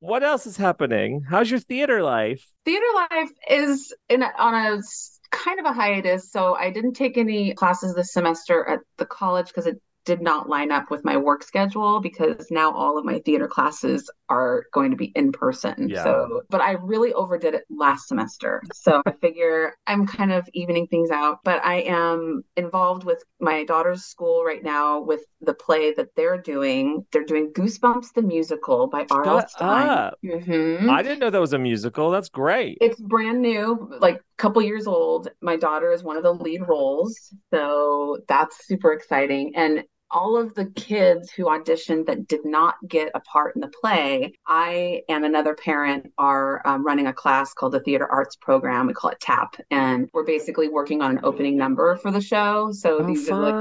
What 0.00 0.22
else 0.22 0.46
is 0.46 0.56
happening? 0.56 1.22
How's 1.28 1.50
your 1.50 1.60
theater 1.60 2.02
life? 2.02 2.46
theater 2.64 2.86
life 3.10 3.30
is 3.48 3.94
in 4.08 4.22
a, 4.22 4.30
on 4.38 4.54
a 4.54 4.82
kind 5.30 5.58
of 5.58 5.66
a 5.66 5.72
hiatus 5.72 6.30
so 6.30 6.54
i 6.54 6.70
didn't 6.70 6.92
take 6.94 7.16
any 7.18 7.54
classes 7.54 7.94
this 7.94 8.12
semester 8.12 8.66
at 8.68 8.80
the 8.96 9.06
college 9.06 9.46
because 9.48 9.66
it 9.66 9.80
did 10.10 10.20
not 10.22 10.48
line 10.48 10.70
up 10.72 10.86
with 10.90 11.04
my 11.04 11.16
work 11.28 11.42
schedule 11.42 12.00
because 12.00 12.50
now 12.50 12.68
all 12.72 12.96
of 12.98 13.04
my 13.04 13.18
theater 13.26 13.46
classes 13.56 14.10
are 14.30 14.64
going 14.72 14.90
to 14.90 14.96
be 15.04 15.12
in 15.20 15.32
person 15.32 15.88
Yeah. 15.88 16.02
so 16.04 16.42
but 16.48 16.60
i 16.62 16.72
really 16.92 17.12
overdid 17.12 17.52
it 17.54 17.64
last 17.84 18.08
semester 18.08 18.62
so 18.72 19.02
i 19.06 19.12
figure 19.26 19.74
i'm 19.86 20.06
kind 20.06 20.32
of 20.32 20.48
evening 20.54 20.86
things 20.86 21.10
out 21.10 21.36
but 21.44 21.58
i 21.64 21.76
am 21.82 22.42
involved 22.56 23.04
with 23.04 23.22
my 23.40 23.64
daughter's 23.64 24.04
school 24.04 24.44
right 24.50 24.62
now 24.62 25.00
with 25.10 25.22
the 25.48 25.54
play 25.54 25.92
that 25.98 26.08
they're 26.16 26.40
doing 26.54 27.04
they're 27.12 27.24
doing 27.34 27.52
goosebumps 27.52 28.08
the 28.14 28.22
musical 28.22 28.86
by 28.86 29.04
R.L. 29.10 29.46
Stine. 29.48 30.10
Mhm. 30.24 30.90
I 30.90 31.02
didn't 31.02 31.20
know 31.20 31.30
that 31.30 31.40
was 31.48 31.52
a 31.52 31.58
musical. 31.58 32.10
That's 32.10 32.28
great. 32.28 32.78
It's 32.80 33.00
brand 33.00 33.40
new, 33.42 33.90
like 34.00 34.16
a 34.16 34.36
couple 34.42 34.60
years 34.62 34.86
old. 34.86 35.28
My 35.40 35.56
daughter 35.56 35.92
is 35.92 36.02
one 36.02 36.16
of 36.16 36.22
the 36.22 36.34
lead 36.46 36.62
roles, 36.66 37.12
so 37.52 38.18
that's 38.28 38.66
super 38.66 38.92
exciting. 38.92 39.52
And 39.56 39.84
all 40.10 40.36
of 40.36 40.54
the 40.54 40.66
kids 40.66 41.30
who 41.30 41.44
auditioned 41.44 42.06
that 42.06 42.26
did 42.28 42.44
not 42.44 42.76
get 42.88 43.10
a 43.14 43.20
part 43.20 43.54
in 43.54 43.60
the 43.60 43.72
play, 43.80 44.32
I 44.46 45.02
and 45.08 45.24
another 45.24 45.54
parent 45.54 46.12
are 46.18 46.66
um, 46.66 46.84
running 46.84 47.06
a 47.06 47.12
class 47.12 47.52
called 47.54 47.72
the 47.72 47.80
Theater 47.80 48.06
Arts 48.10 48.36
Program. 48.36 48.86
We 48.86 48.94
call 48.94 49.10
it 49.10 49.20
TAP, 49.20 49.56
and 49.70 50.08
we're 50.12 50.24
basically 50.24 50.68
working 50.68 51.02
on 51.02 51.10
an 51.12 51.20
opening 51.24 51.56
number 51.56 51.96
for 51.96 52.10
the 52.10 52.20
show. 52.20 52.72
So 52.72 52.98
Oh, 52.98 53.06
these 53.06 53.28
are 53.30 53.36
like 53.36 53.54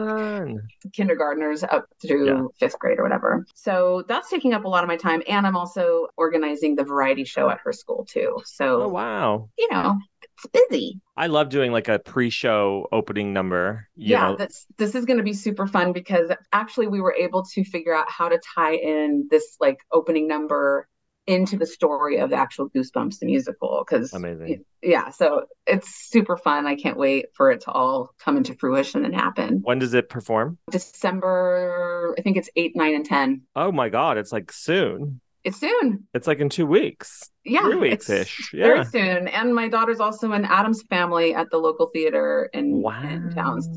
kindergartners 0.94 1.64
up 1.64 1.86
through 2.02 2.26
Yeah. 2.28 2.44
fifth 2.60 2.80
grade 2.80 3.00
or 3.00 3.04
whatever. 3.04 3.46
So 3.56 4.04
that's 4.08 4.30
taking 4.30 4.54
up 4.54 4.66
a 4.66 4.68
lot 4.70 4.84
of 4.84 4.88
my 4.88 4.98
time. 4.98 5.22
And 5.28 5.46
I'm 5.46 5.58
also 5.58 6.08
organizing 6.18 6.76
the 6.76 6.84
variety 6.84 7.24
show 7.26 7.50
at 7.50 7.60
her 7.64 7.74
school 7.74 8.06
too. 8.10 8.38
So, 8.46 8.84
Oh 8.84 8.88
wow. 8.90 9.50
you 9.58 9.68
know, 9.72 10.00
it's 10.38 10.46
busy. 10.70 11.00
I 11.16 11.28
love 11.28 11.50
doing 11.50 11.72
like 11.72 11.88
a 11.88 12.00
pre-show 12.00 12.88
opening 12.92 13.34
number. 13.34 13.88
You 13.96 14.12
yeah, 14.12 14.30
know, 14.30 14.36
that's 14.36 14.66
this 14.78 14.96
is 14.96 15.06
going 15.06 15.18
to 15.18 15.24
be 15.24 15.34
super 15.34 15.68
fun 15.68 15.94
because 15.94 16.32
actually 16.54 16.88
we 16.88 17.02
were 17.02 17.14
able 17.14 17.44
to 17.44 17.64
figure 17.64 17.96
out 17.96 18.10
how 18.10 18.30
to 18.30 18.40
tie 18.56 18.76
in 18.76 19.28
this 19.30 19.58
like 19.60 19.80
opening 19.92 20.28
number 20.28 20.88
into 21.26 21.58
the 21.58 21.66
story 21.66 22.18
of 22.20 22.30
the 22.30 22.38
actual 22.38 22.70
Goosebumps 22.70 23.20
the 23.20 23.26
musical 23.26 23.84
because 23.86 24.14
amazing. 24.14 24.64
yeah, 24.82 25.10
so 25.10 25.46
it's 25.66 26.10
super 26.10 26.38
fun. 26.38 26.66
I 26.66 26.76
can't 26.76 26.98
wait 26.98 27.28
for 27.34 27.52
it 27.52 27.62
to 27.62 27.72
all 27.72 28.14
come 28.18 28.38
into 28.38 28.56
fruition 28.56 29.04
and 29.04 29.14
happen. 29.14 29.60
When 29.64 29.80
does 29.80 29.94
it 29.94 30.08
perform? 30.08 30.58
December, 30.72 32.16
I 32.18 32.22
think 32.22 32.38
it's 32.38 32.50
8, 32.56 32.76
9 32.76 32.96
and 32.96 33.06
10. 33.06 33.42
Oh 33.56 33.72
my 33.74 33.90
God, 33.90 34.18
it's 34.18 34.32
like 34.32 34.52
soon. 34.54 35.20
It's 35.48 35.60
soon. 35.60 36.06
It's 36.14 36.28
like 36.28 36.40
in 36.40 36.50
two 36.50 36.66
weeks. 36.66 37.30
Yeah, 37.46 37.62
Three 37.62 37.76
weeks-ish. 37.78 38.52
Yeah. 38.54 38.66
Very 38.66 38.86
soon. 38.86 39.28
And 39.30 39.56
my 39.56 39.70
daughter's 39.70 40.02
also 40.02 40.34
in 40.34 40.44
Addams 40.44 40.84
Family 40.90 41.34
at 41.34 41.50
the 41.50 41.58
local 41.58 41.86
theater 41.94 42.50
in, 42.54 42.84
in 43.10 43.32
town. 43.34 43.62
So 43.62 43.70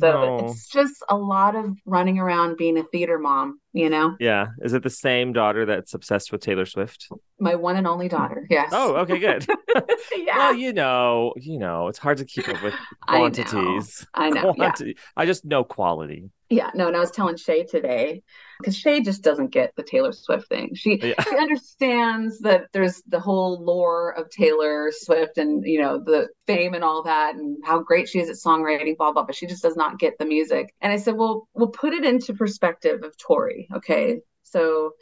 Wow. 0.00 0.38
it's 0.46 0.66
just 0.68 0.94
a 1.10 1.16
lot 1.16 1.54
of 1.54 1.76
running 1.84 2.18
around 2.18 2.56
being 2.56 2.78
a 2.78 2.84
theater 2.84 3.18
mom, 3.18 3.60
you 3.74 3.90
know? 3.90 4.16
Yeah. 4.18 4.46
Is 4.62 4.72
it 4.72 4.82
the 4.82 4.88
same 4.88 5.34
daughter 5.34 5.66
that's 5.66 5.92
obsessed 5.92 6.32
with 6.32 6.40
Taylor 6.40 6.64
Swift? 6.64 7.08
My 7.38 7.54
one 7.54 7.76
and 7.76 7.86
only 7.86 8.08
daughter. 8.08 8.46
Yes. 8.48 8.70
Oh, 8.72 8.96
okay, 8.96 9.18
good. 9.18 9.46
yeah. 10.16 10.38
Well, 10.38 10.54
you 10.54 10.72
know, 10.72 11.34
you 11.36 11.58
know, 11.58 11.88
it's 11.88 11.98
hard 11.98 12.16
to 12.18 12.24
keep 12.24 12.48
up 12.48 12.62
with 12.62 12.72
I 13.06 13.18
know. 13.18 13.18
quantities. 13.18 14.06
I 14.14 14.30
know. 14.30 14.54
Yeah. 14.56 14.72
I 15.18 15.26
just 15.26 15.44
know 15.44 15.64
quality. 15.64 16.30
Yeah. 16.50 16.70
No, 16.74 16.88
and 16.88 16.96
I 16.96 17.00
was 17.00 17.10
telling 17.10 17.36
Shay 17.36 17.64
today 17.64 18.22
because 18.58 18.74
Shay 18.76 19.02
just 19.02 19.22
doesn't 19.22 19.50
get 19.50 19.74
the 19.76 19.82
Taylor 19.82 20.12
Swift 20.12 20.48
thing. 20.48 20.74
She 20.74 20.98
Yeah. 21.02 21.22
she 21.22 21.36
understands 21.36 22.38
that 22.40 22.68
there's 22.72 23.02
the 23.06 23.20
whole 23.20 23.62
lore 23.62 24.10
of 24.12 24.30
Taylor 24.30 24.90
Swift 24.90 25.36
and 25.36 25.62
you 25.66 25.80
know 25.80 25.98
the 25.98 26.28
fame 26.46 26.72
and 26.74 26.82
all 26.82 27.02
that 27.02 27.34
and 27.34 27.58
how 27.64 27.80
great 27.80 28.08
she 28.08 28.18
is 28.20 28.30
at 28.30 28.36
songwriting, 28.36 28.96
blah 28.96 29.12
blah. 29.12 29.24
But 29.24 29.34
she 29.36 29.46
just 29.46 29.62
does 29.62 29.76
not 29.76 29.98
get 29.98 30.18
the 30.18 30.24
music. 30.24 30.74
And 30.80 30.92
I 30.92 30.96
said, 30.96 31.16
well, 31.16 31.48
we'll 31.54 31.68
put 31.68 31.92
it 31.92 32.04
into 32.04 32.32
perspective 32.34 33.02
of 33.04 33.16
Tori. 33.18 33.68
Okay, 33.74 34.20
so 34.42 34.92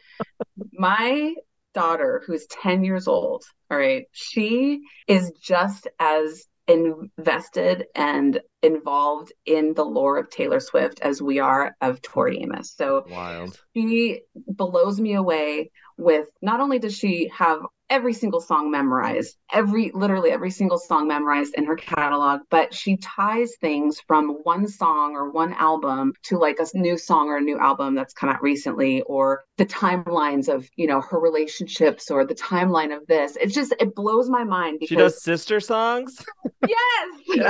my 0.72 1.34
daughter, 1.74 2.22
who's 2.26 2.46
ten 2.46 2.82
years 2.82 3.06
old, 3.06 3.44
all 3.70 3.78
right, 3.78 4.06
she 4.10 4.80
is 5.06 5.30
just 5.40 5.86
as 6.00 6.46
invested 6.68 7.86
and 7.94 8.40
involved 8.62 9.32
in 9.44 9.74
the 9.74 9.84
lore 9.84 10.18
of 10.18 10.30
Taylor 10.30 10.60
Swift 10.60 11.00
as 11.00 11.22
we 11.22 11.38
are 11.38 11.76
of 11.80 12.02
Tori 12.02 12.40
Amos. 12.42 12.72
So 12.74 13.06
Wild. 13.08 13.60
she 13.74 14.22
blows 14.34 15.00
me 15.00 15.14
away 15.14 15.70
with 15.96 16.26
not 16.42 16.60
only 16.60 16.78
does 16.78 16.96
she 16.96 17.30
have 17.34 17.60
every 17.88 18.12
single 18.12 18.40
song 18.40 18.70
memorized, 18.70 19.36
every 19.52 19.90
literally 19.94 20.30
every 20.30 20.50
single 20.50 20.78
song 20.78 21.06
memorized 21.06 21.54
in 21.54 21.64
her 21.64 21.76
catalog, 21.76 22.40
but 22.50 22.74
she 22.74 22.96
ties 22.96 23.52
things 23.60 24.00
from 24.06 24.40
one 24.42 24.66
song 24.66 25.14
or 25.14 25.30
one 25.30 25.52
album 25.54 26.12
to 26.24 26.38
like 26.38 26.58
a 26.58 26.66
new 26.74 26.98
song 26.98 27.28
or 27.28 27.36
a 27.36 27.40
new 27.40 27.58
album 27.58 27.94
that's 27.94 28.14
come 28.14 28.28
out 28.28 28.42
recently 28.42 29.02
or 29.02 29.44
the 29.56 29.66
timelines 29.66 30.52
of, 30.52 30.68
you 30.76 30.86
know, 30.86 31.00
her 31.00 31.18
relationships 31.18 32.10
or 32.10 32.24
the 32.24 32.34
timeline 32.34 32.96
of 32.96 33.06
this. 33.06 33.36
It's 33.36 33.54
just 33.54 33.74
it 33.78 33.94
blows 33.94 34.28
my 34.28 34.44
mind 34.44 34.78
because 34.80 34.88
She 34.88 34.96
does 34.96 35.22
sister 35.22 35.60
songs? 35.60 36.24
yes. 36.66 37.48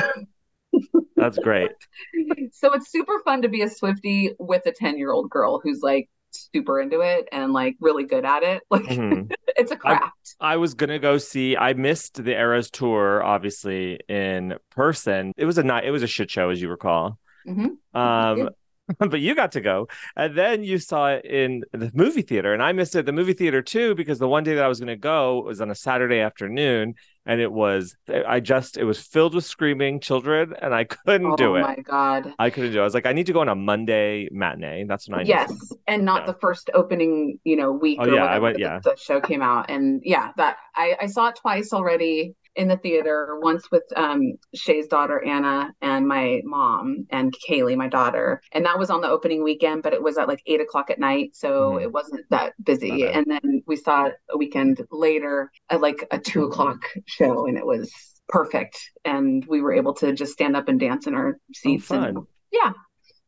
That's 1.17 1.39
great. 1.39 1.71
so 2.53 2.73
it's 2.75 2.91
super 2.91 3.21
fun 3.25 3.43
to 3.43 3.49
be 3.49 3.63
a 3.63 3.71
Swifty 3.71 4.33
with 4.39 4.67
a 4.67 4.73
10 4.73 4.99
year 4.99 5.13
old 5.13 5.31
girl 5.31 5.61
who's 5.63 5.81
like 5.83 6.09
super 6.53 6.81
into 6.81 7.01
it 7.01 7.29
and 7.33 7.53
like 7.53 7.77
really 7.81 8.05
good 8.05 8.25
at 8.25 8.43
it. 8.43 8.63
Like 8.71 8.85
Mhm. 8.85 9.31
it's 9.57 9.71
a 9.71 9.77
craft. 9.77 10.37
I 10.41 10.57
was 10.57 10.75
gonna 10.75 10.99
go 10.99 11.19
see. 11.19 11.57
I 11.57 11.73
missed 11.75 12.23
the 12.23 12.33
Eras 12.33 12.71
tour, 12.71 13.23
obviously 13.23 14.01
in 14.09 14.55
person. 14.71 15.33
It 15.37 15.45
was 15.45 15.59
a 15.59 15.63
night. 15.63 15.85
It 15.85 15.91
was 15.91 16.03
a 16.03 16.07
shit 16.07 16.31
show, 16.31 16.51
as 16.51 16.61
you 16.61 16.69
recall. 16.69 17.19
Mhm. 17.47 17.77
Um, 17.95 18.51
but 18.99 19.21
you 19.21 19.35
got 19.35 19.53
to 19.53 19.61
go, 19.61 19.89
and 20.15 20.37
then 20.37 20.63
you 20.63 20.79
saw 20.79 21.09
it 21.09 21.25
in 21.25 21.65
the 21.73 21.91
movie 21.95 22.23
theater, 22.23 22.53
and 22.55 22.63
I 22.63 22.73
missed 22.73 22.95
it 22.95 23.01
at 23.01 23.07
the 23.07 23.13
movie 23.13 23.33
theater 23.33 23.61
too 23.61 23.95
because 23.97 24.19
the 24.19 24.29
one 24.29 24.45
day 24.45 24.55
that 24.55 24.65
I 24.65 24.69
was 24.69 24.79
gonna 24.79 24.97
go 24.97 25.43
was 25.43 25.61
on 25.61 25.71
a 25.71 25.75
Saturday 25.75 26.21
afternoon, 26.21 26.95
and 27.27 27.41
it 27.41 27.51
was 27.53 27.97
I 28.09 28.41
just 28.41 28.77
it 28.79 28.85
was 28.85 29.01
filled 29.01 29.35
with 29.35 29.45
screaming 29.45 30.01
children, 30.01 30.55
and 30.63 30.75
I 30.75 30.85
couldn't 30.85 31.33
oh 31.33 31.37
do 31.37 31.57
it. 31.57 31.61
Oh 31.61 31.69
my 31.69 31.77
god. 31.77 32.33
I 32.39 32.51
couldn't 32.51 32.73
do 32.73 32.79
it. 32.79 32.81
I 32.81 32.85
was 32.85 32.95
like, 32.95 33.07
I 33.07 33.13
need 33.13 33.27
to 33.27 33.33
go 33.33 33.41
on 33.41 33.49
a 33.49 33.55
Monday 33.55 34.29
matinee. 34.31 34.85
That's 34.85 35.09
when 35.09 35.19
I 35.21 35.23
need 35.23 35.27
to- 35.27 35.31
Yes, 35.31 35.73
and 35.87 36.05
not 36.05 36.23
Yeah. 36.23 36.27
the 36.33 36.39
first 36.41 36.71
opening, 36.75 37.39
you 37.45 37.57
know, 37.57 37.73
week 37.73 37.99
Oh, 38.01 38.05
or 38.07 38.15
yeah, 38.15 38.25
I 38.25 38.39
went- 38.39 38.59
yeah. 38.59 38.79
the 38.83 38.97
show 38.97 39.21
came 39.21 39.43
out. 39.43 39.69
And 39.71 40.01
yeah, 40.05 40.33
that 40.37 40.57
I, 40.75 40.97
I 41.03 41.07
saw 41.07 41.29
it 41.29 41.37
twice 41.37 41.73
already 41.73 42.35
in 42.57 42.69
the 42.69 42.77
theater, 42.79 43.39
once 43.41 43.71
with 43.71 43.85
um 43.97 44.23
Shay's 44.55 44.87
daughter 44.89 45.23
Anna 45.23 45.73
and 45.81 46.07
my 46.07 46.41
mom 46.45 47.07
and 47.11 47.33
Kaylee, 47.49 47.77
my 47.77 47.89
daughter. 47.89 48.41
And 48.53 48.65
that 48.65 48.79
was 48.79 48.91
on 48.91 49.01
the 49.03 49.09
opening 49.09 49.43
weekend, 49.45 49.83
but 49.83 49.93
it 49.93 50.03
was 50.03 50.19
at 50.19 50.29
like 50.29 50.43
eight 50.47 50.61
o'clock 50.61 50.91
at 50.91 50.99
night, 50.99 51.37
so 51.37 51.73
Mhm. 51.73 51.83
it 51.83 51.93
wasn't 51.93 52.25
that 52.31 52.55
busy. 52.65 53.03
Bad. 53.03 53.17
And 53.17 53.27
then 53.31 53.63
we 53.67 53.77
saw 53.77 54.07
it 54.07 54.15
a 54.31 54.39
weekend 54.39 54.81
later 54.91 55.51
at 55.71 55.81
like 55.81 56.07
a 56.11 56.19
two 56.19 56.45
o'clock 56.45 56.79
show, 57.05 57.47
and 57.47 57.57
it 57.59 57.67
was 57.67 57.93
perfect. 58.29 58.77
And 59.05 59.45
we 59.47 59.61
were 59.63 59.73
able 59.73 59.95
to 59.95 60.13
just 60.13 60.33
stand 60.33 60.57
up 60.57 60.69
and 60.69 60.81
dance 60.81 61.07
in 61.07 61.15
our 61.15 61.39
seats. 61.55 61.87
fun. 61.87 62.05
And 62.05 62.19
yeah, 62.51 62.73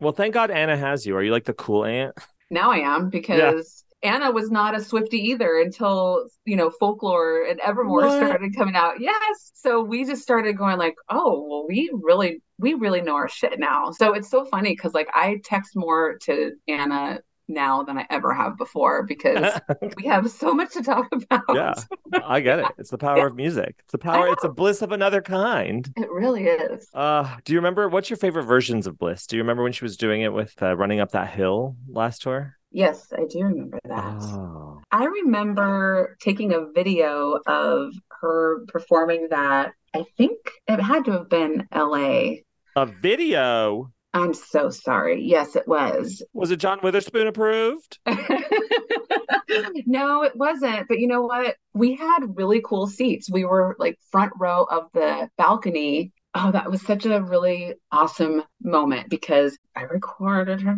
Well, 0.00 0.12
thank 0.12 0.34
God 0.34 0.50
Anna 0.50 0.76
has 0.76 1.04
you. 1.06 1.14
Are 1.16 1.22
you 1.22 1.32
like 1.32 1.44
the 1.44 1.52
cool 1.54 1.84
aunt? 1.84 2.14
now 2.50 2.70
I 2.70 2.78
am 2.78 3.10
because 3.10 3.84
Anna 4.02 4.30
was 4.30 4.50
not 4.50 4.76
a 4.76 4.82
Swifty 4.82 5.18
either 5.18 5.58
until 5.60 6.28
you 6.44 6.56
know 6.56 6.70
folklore 6.70 7.44
and 7.44 7.60
Evermore 7.60 8.02
What? 8.06 8.26
started 8.26 8.54
coming 8.56 8.76
out. 8.76 9.00
Yes, 9.00 9.50
so 9.54 9.82
we 9.82 10.04
just 10.04 10.22
started 10.22 10.56
going 10.56 10.78
like, 10.78 10.94
oh 11.08 11.46
well, 11.48 11.66
we 11.68 11.90
really 11.92 12.42
we 12.58 12.74
really 12.74 13.00
know 13.00 13.14
our 13.14 13.28
shit 13.28 13.58
now. 13.58 13.90
So 13.92 14.12
it's 14.14 14.30
so 14.30 14.44
funny 14.44 14.70
because 14.74 14.94
like 14.94 15.08
I 15.14 15.40
text 15.44 15.74
more 15.74 16.18
to 16.22 16.52
Anna 16.68 17.20
now 17.48 17.82
than 17.82 17.96
I 17.98 18.06
ever 18.10 18.34
have 18.34 18.58
before 18.58 19.04
because 19.04 19.58
we 19.96 20.04
have 20.04 20.30
so 20.30 20.52
much 20.52 20.74
to 20.74 20.82
talk 20.82 21.06
about. 21.12 21.42
Yeah, 21.52 21.74
I 22.24 22.40
get 22.40 22.58
it. 22.58 22.66
It's 22.76 22.90
the 22.90 22.98
power 22.98 23.26
of 23.26 23.36
music. 23.36 23.76
It's 23.80 23.92
the 23.92 23.98
power. 23.98 24.28
It's 24.28 24.44
a 24.44 24.50
bliss 24.50 24.82
of 24.82 24.92
another 24.92 25.22
kind. 25.22 25.90
It 25.96 26.10
really 26.10 26.44
is. 26.46 26.88
Uh, 26.94 27.36
do 27.44 27.52
you 27.52 27.58
remember 27.58 27.88
what's 27.88 28.10
your 28.10 28.18
favorite 28.18 28.44
versions 28.44 28.86
of 28.86 28.98
Bliss? 28.98 29.26
Do 29.26 29.36
you 29.36 29.42
remember 29.42 29.62
when 29.62 29.72
she 29.72 29.84
was 29.84 29.96
doing 29.96 30.20
it 30.20 30.32
with 30.32 30.62
uh, 30.62 30.76
running 30.76 31.00
up 31.00 31.12
that 31.12 31.30
hill 31.30 31.76
last 31.88 32.22
tour? 32.22 32.57
Yes, 32.70 33.12
I 33.16 33.24
do 33.28 33.40
remember 33.44 33.78
that. 33.84 34.18
Oh, 34.20 34.80
I 34.90 35.04
remember 35.04 36.16
taking 36.20 36.52
a 36.52 36.66
video 36.74 37.40
of 37.46 37.92
her 38.20 38.64
performing 38.68 39.28
that. 39.30 39.72
I 39.94 40.04
think 40.16 40.36
it 40.66 40.80
had 40.80 41.04
to 41.06 41.12
have 41.12 41.28
been 41.28 41.66
LA. 41.74 42.40
a 42.76 42.86
video. 42.86 43.90
I'm 44.14 44.34
so 44.34 44.70
sorry. 44.70 45.22
Yes, 45.22 45.56
it 45.56 45.66
was. 45.68 46.22
Was 46.32 46.50
it 46.50 46.58
John 46.58 46.80
Witherspoon 46.82 47.26
approved? 47.26 47.98
no, 49.86 50.22
it 50.22 50.36
wasn't. 50.36 50.88
But 50.88 50.98
you 50.98 51.06
know 51.06 51.22
what? 51.22 51.56
We 51.74 51.94
had 51.94 52.20
really 52.36 52.60
cool 52.64 52.86
seats. 52.86 53.30
We 53.30 53.44
were 53.44 53.76
like 53.78 53.98
front 54.10 54.32
row 54.38 54.64
of 54.64 54.88
the 54.92 55.28
balcony. 55.36 56.12
Oh, 56.34 56.50
that 56.52 56.70
was 56.70 56.82
such 56.82 57.06
a 57.06 57.22
really 57.22 57.74
awesome 57.90 58.42
moment 58.62 59.08
because 59.08 59.58
I 59.74 59.82
recorded 59.82 60.60
her 60.62 60.76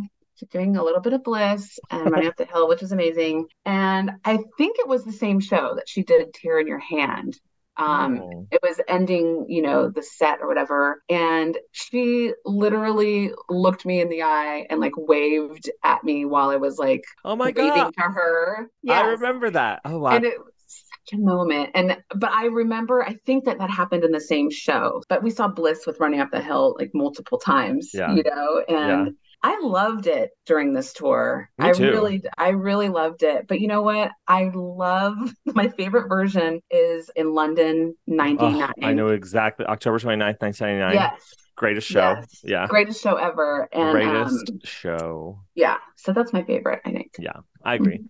doing 0.50 0.76
a 0.76 0.82
little 0.84 1.00
bit 1.00 1.12
of 1.12 1.22
bliss 1.24 1.78
and 1.90 2.10
running 2.10 2.28
up 2.28 2.36
the 2.36 2.44
hill, 2.44 2.68
which 2.68 2.80
was 2.80 2.92
amazing. 2.92 3.46
And 3.64 4.12
I 4.24 4.38
think 4.58 4.76
it 4.78 4.88
was 4.88 5.04
the 5.04 5.12
same 5.12 5.40
show 5.40 5.74
that 5.76 5.88
she 5.88 6.02
did 6.02 6.32
Tear 6.34 6.60
in 6.60 6.66
Your 6.66 6.78
Hand. 6.78 7.38
Um, 7.76 8.20
Oh. 8.20 8.46
it 8.50 8.60
was 8.62 8.78
ending, 8.88 9.46
you 9.48 9.62
know, 9.62 9.88
the 9.88 10.02
set 10.02 10.40
or 10.42 10.48
whatever. 10.48 11.02
And 11.08 11.56
she 11.72 12.32
literally 12.44 13.32
looked 13.48 13.86
me 13.86 14.00
in 14.00 14.08
the 14.10 14.22
eye 14.22 14.66
and 14.68 14.80
like 14.80 14.92
waved 14.96 15.70
at 15.82 16.04
me 16.04 16.24
while 16.26 16.50
I 16.50 16.56
was 16.56 16.76
like 16.78 17.04
Oh 17.24 17.36
my 17.36 17.52
God. 17.52 17.90
to 17.92 18.02
her. 18.02 18.68
I 18.88 19.00
remember 19.02 19.50
that. 19.50 19.80
Oh, 19.86 19.98
wow. 20.00 20.10
And 20.10 20.26
it 20.26 20.38
was 20.38 20.52
such 20.66 21.18
a 21.18 21.22
moment. 21.22 21.70
And 21.74 21.96
but 22.14 22.30
I 22.32 22.46
remember 22.46 23.02
I 23.02 23.14
think 23.24 23.44
that 23.44 23.58
that 23.58 23.70
happened 23.70 24.04
in 24.04 24.12
the 24.12 24.20
same 24.20 24.50
show. 24.50 25.02
But 25.08 25.22
we 25.22 25.30
saw 25.30 25.48
Bliss 25.48 25.86
with 25.86 26.00
Running 26.00 26.20
Up 26.20 26.30
the 26.30 26.42
Hill 26.42 26.76
like 26.78 26.90
multiple 26.92 27.38
times, 27.38 27.92
Yeah. 27.94 28.14
you 28.14 28.24
know, 28.24 28.62
and 28.68 29.14
I 29.42 29.58
loved 29.62 30.06
it 30.06 30.30
during 30.46 30.74
this 30.74 30.92
tour. 30.92 31.48
Me 31.58 31.68
I 31.68 31.72
too. 31.72 31.84
really 31.90 32.22
I 32.36 32.50
really 32.50 32.88
loved 32.88 33.22
it. 33.22 33.46
But 33.48 33.60
you 33.60 33.68
know 33.68 33.82
what? 33.82 34.10
I 34.28 34.50
love 34.54 35.16
my 35.46 35.68
favorite 35.68 36.08
version 36.08 36.60
is 36.70 37.10
in 37.16 37.32
London 37.34 37.94
Oh, 38.08 38.14
99. 38.14 38.72
I 38.82 38.92
know 38.92 39.08
exactly. 39.08 39.64
October 39.66 39.98
29th, 39.98 40.40
1999. 40.40 40.94
Yes. 40.94 41.34
Greatest 41.56 41.86
show. 41.88 42.00
Yes. 42.00 42.40
Yeah. 42.42 42.66
Greatest 42.66 43.02
show 43.02 43.16
ever. 43.16 43.68
And 43.72 43.92
Greatest 43.92 44.50
um, 44.50 44.60
show. 44.64 45.40
yeah, 45.54 45.76
so 45.96 46.12
that's 46.12 46.32
my 46.32 46.42
favorite, 46.42 46.80
I 46.86 46.92
think. 46.92 47.12
Yeah, 47.18 47.40
I 47.64 47.74
agree. 47.74 48.00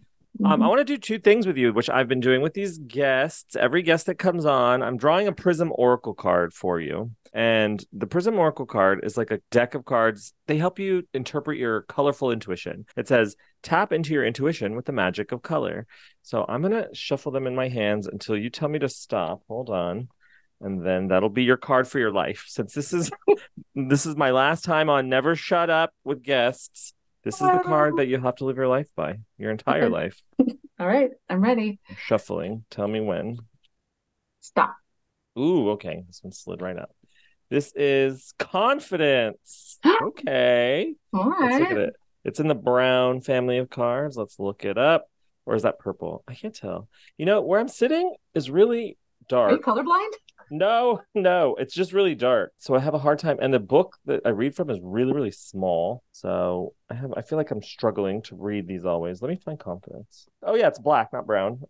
Um. 0.44 0.62
I 0.62 0.68
want 0.68 0.78
to 0.78 0.84
do 0.84 0.96
two 0.96 1.18
things 1.18 1.46
with 1.46 1.56
you, 1.56 1.72
which 1.72 1.90
I've 1.90 2.08
been 2.08 2.20
doing 2.20 2.40
with 2.40 2.54
these 2.54 2.78
guests. 2.78 3.56
Every 3.56 3.82
guest 3.82 4.06
that 4.06 4.14
comes 4.16 4.46
on, 4.46 4.82
I'm 4.82 4.96
drawing 4.96 5.26
a 5.28 5.32
Prism 5.32 5.72
Oracle 5.74 6.14
card 6.14 6.54
for 6.54 6.80
you. 6.80 7.10
And 7.32 7.84
the 7.92 8.06
Prism 8.06 8.38
Oracle 8.38 8.66
card 8.66 9.00
is 9.04 9.16
like 9.16 9.30
a 9.30 9.40
deck 9.50 9.74
of 9.74 9.84
cards. 9.84 10.32
They 10.46 10.56
help 10.56 10.78
you 10.78 11.06
interpret 11.14 11.58
your 11.58 11.82
colorful 11.82 12.32
intuition. 12.32 12.86
It 12.96 13.08
says, 13.08 13.36
tap 13.62 13.92
into 13.92 14.12
your 14.12 14.24
intuition 14.24 14.74
with 14.74 14.86
the 14.86 14.92
magic 14.92 15.32
of 15.32 15.42
color. 15.42 15.86
So 16.22 16.44
I'm 16.48 16.62
going 16.62 16.72
to 16.72 16.88
shuffle 16.92 17.32
them 17.32 17.46
in 17.46 17.54
my 17.54 17.68
hands 17.68 18.06
until 18.06 18.36
you 18.36 18.50
tell 18.50 18.68
me 18.68 18.78
to 18.80 18.88
stop. 18.88 19.42
Hold 19.48 19.70
on. 19.70 20.08
And 20.60 20.84
then 20.84 21.08
that'll 21.08 21.30
be 21.30 21.44
your 21.44 21.56
card 21.56 21.88
for 21.88 21.98
your 21.98 22.12
life. 22.12 22.44
Since 22.48 22.74
this 22.74 22.92
is 22.92 23.10
this 23.74 24.06
is 24.06 24.16
my 24.16 24.30
last 24.30 24.64
time 24.64 24.90
on 24.90 25.08
Never 25.08 25.34
Shut 25.34 25.70
Up 25.70 25.92
with 26.04 26.22
guests. 26.22 26.92
This 27.22 27.34
is 27.34 27.40
the 27.40 27.62
card 27.64 27.96
that 27.98 28.06
you'll 28.06 28.22
have 28.22 28.36
to 28.36 28.44
live 28.44 28.56
your 28.56 28.68
life 28.68 28.88
by, 28.96 29.18
your 29.36 29.50
entire 29.50 29.84
Okay. 29.84 29.92
life. 29.92 30.22
All 30.80 30.86
right, 30.86 31.10
I'm 31.28 31.42
ready. 31.42 31.78
Shuffling. 31.98 32.64
Tell 32.70 32.88
me 32.88 33.00
when. 33.00 33.38
Stop. 34.40 34.74
Ooh, 35.38 35.70
okay. 35.70 36.02
This 36.06 36.20
one 36.22 36.32
slid 36.32 36.62
right 36.62 36.78
up. 36.78 36.90
This 37.50 37.72
is 37.76 38.32
confidence. 38.38 39.78
Okay. 40.02 40.94
All 41.12 41.34
Let's 41.38 41.58
look 41.60 41.70
at 41.70 41.76
it. 41.76 41.94
It's 42.24 42.40
in 42.40 42.48
the 42.48 42.54
brown 42.54 43.20
family 43.20 43.58
of 43.58 43.68
cards. 43.68 44.16
Let's 44.16 44.38
look 44.38 44.64
it 44.64 44.78
up. 44.78 45.06
Or 45.44 45.54
is 45.54 45.62
that 45.62 45.78
purple? 45.78 46.24
I 46.26 46.34
can't 46.34 46.54
tell. 46.54 46.88
You 47.18 47.26
know, 47.26 47.42
where 47.42 47.60
I'm 47.60 47.68
sitting 47.68 48.14
is 48.34 48.50
really 48.50 48.96
dark. 49.28 49.52
Are 49.52 49.56
you 49.56 49.60
colorblind? 49.60 50.12
No, 50.52 51.00
no, 51.14 51.54
it's 51.54 51.74
just 51.74 51.92
really 51.92 52.16
dark. 52.16 52.52
So 52.58 52.74
I 52.74 52.80
have 52.80 52.94
a 52.94 52.98
hard 52.98 53.20
time. 53.20 53.38
And 53.40 53.54
the 53.54 53.60
book 53.60 53.96
that 54.06 54.22
I 54.24 54.30
read 54.30 54.56
from 54.56 54.68
is 54.68 54.80
really, 54.82 55.12
really 55.12 55.30
small. 55.30 56.02
So 56.10 56.74
I 56.90 56.94
have 56.94 57.14
I 57.16 57.22
feel 57.22 57.38
like 57.38 57.52
I'm 57.52 57.62
struggling 57.62 58.22
to 58.22 58.34
read 58.34 58.66
these 58.66 58.84
always. 58.84 59.22
Let 59.22 59.28
me 59.28 59.38
find 59.44 59.60
confidence. 59.60 60.26
Oh 60.42 60.56
yeah, 60.56 60.66
it's 60.66 60.80
black, 60.80 61.12
not 61.12 61.24
brown. 61.24 61.60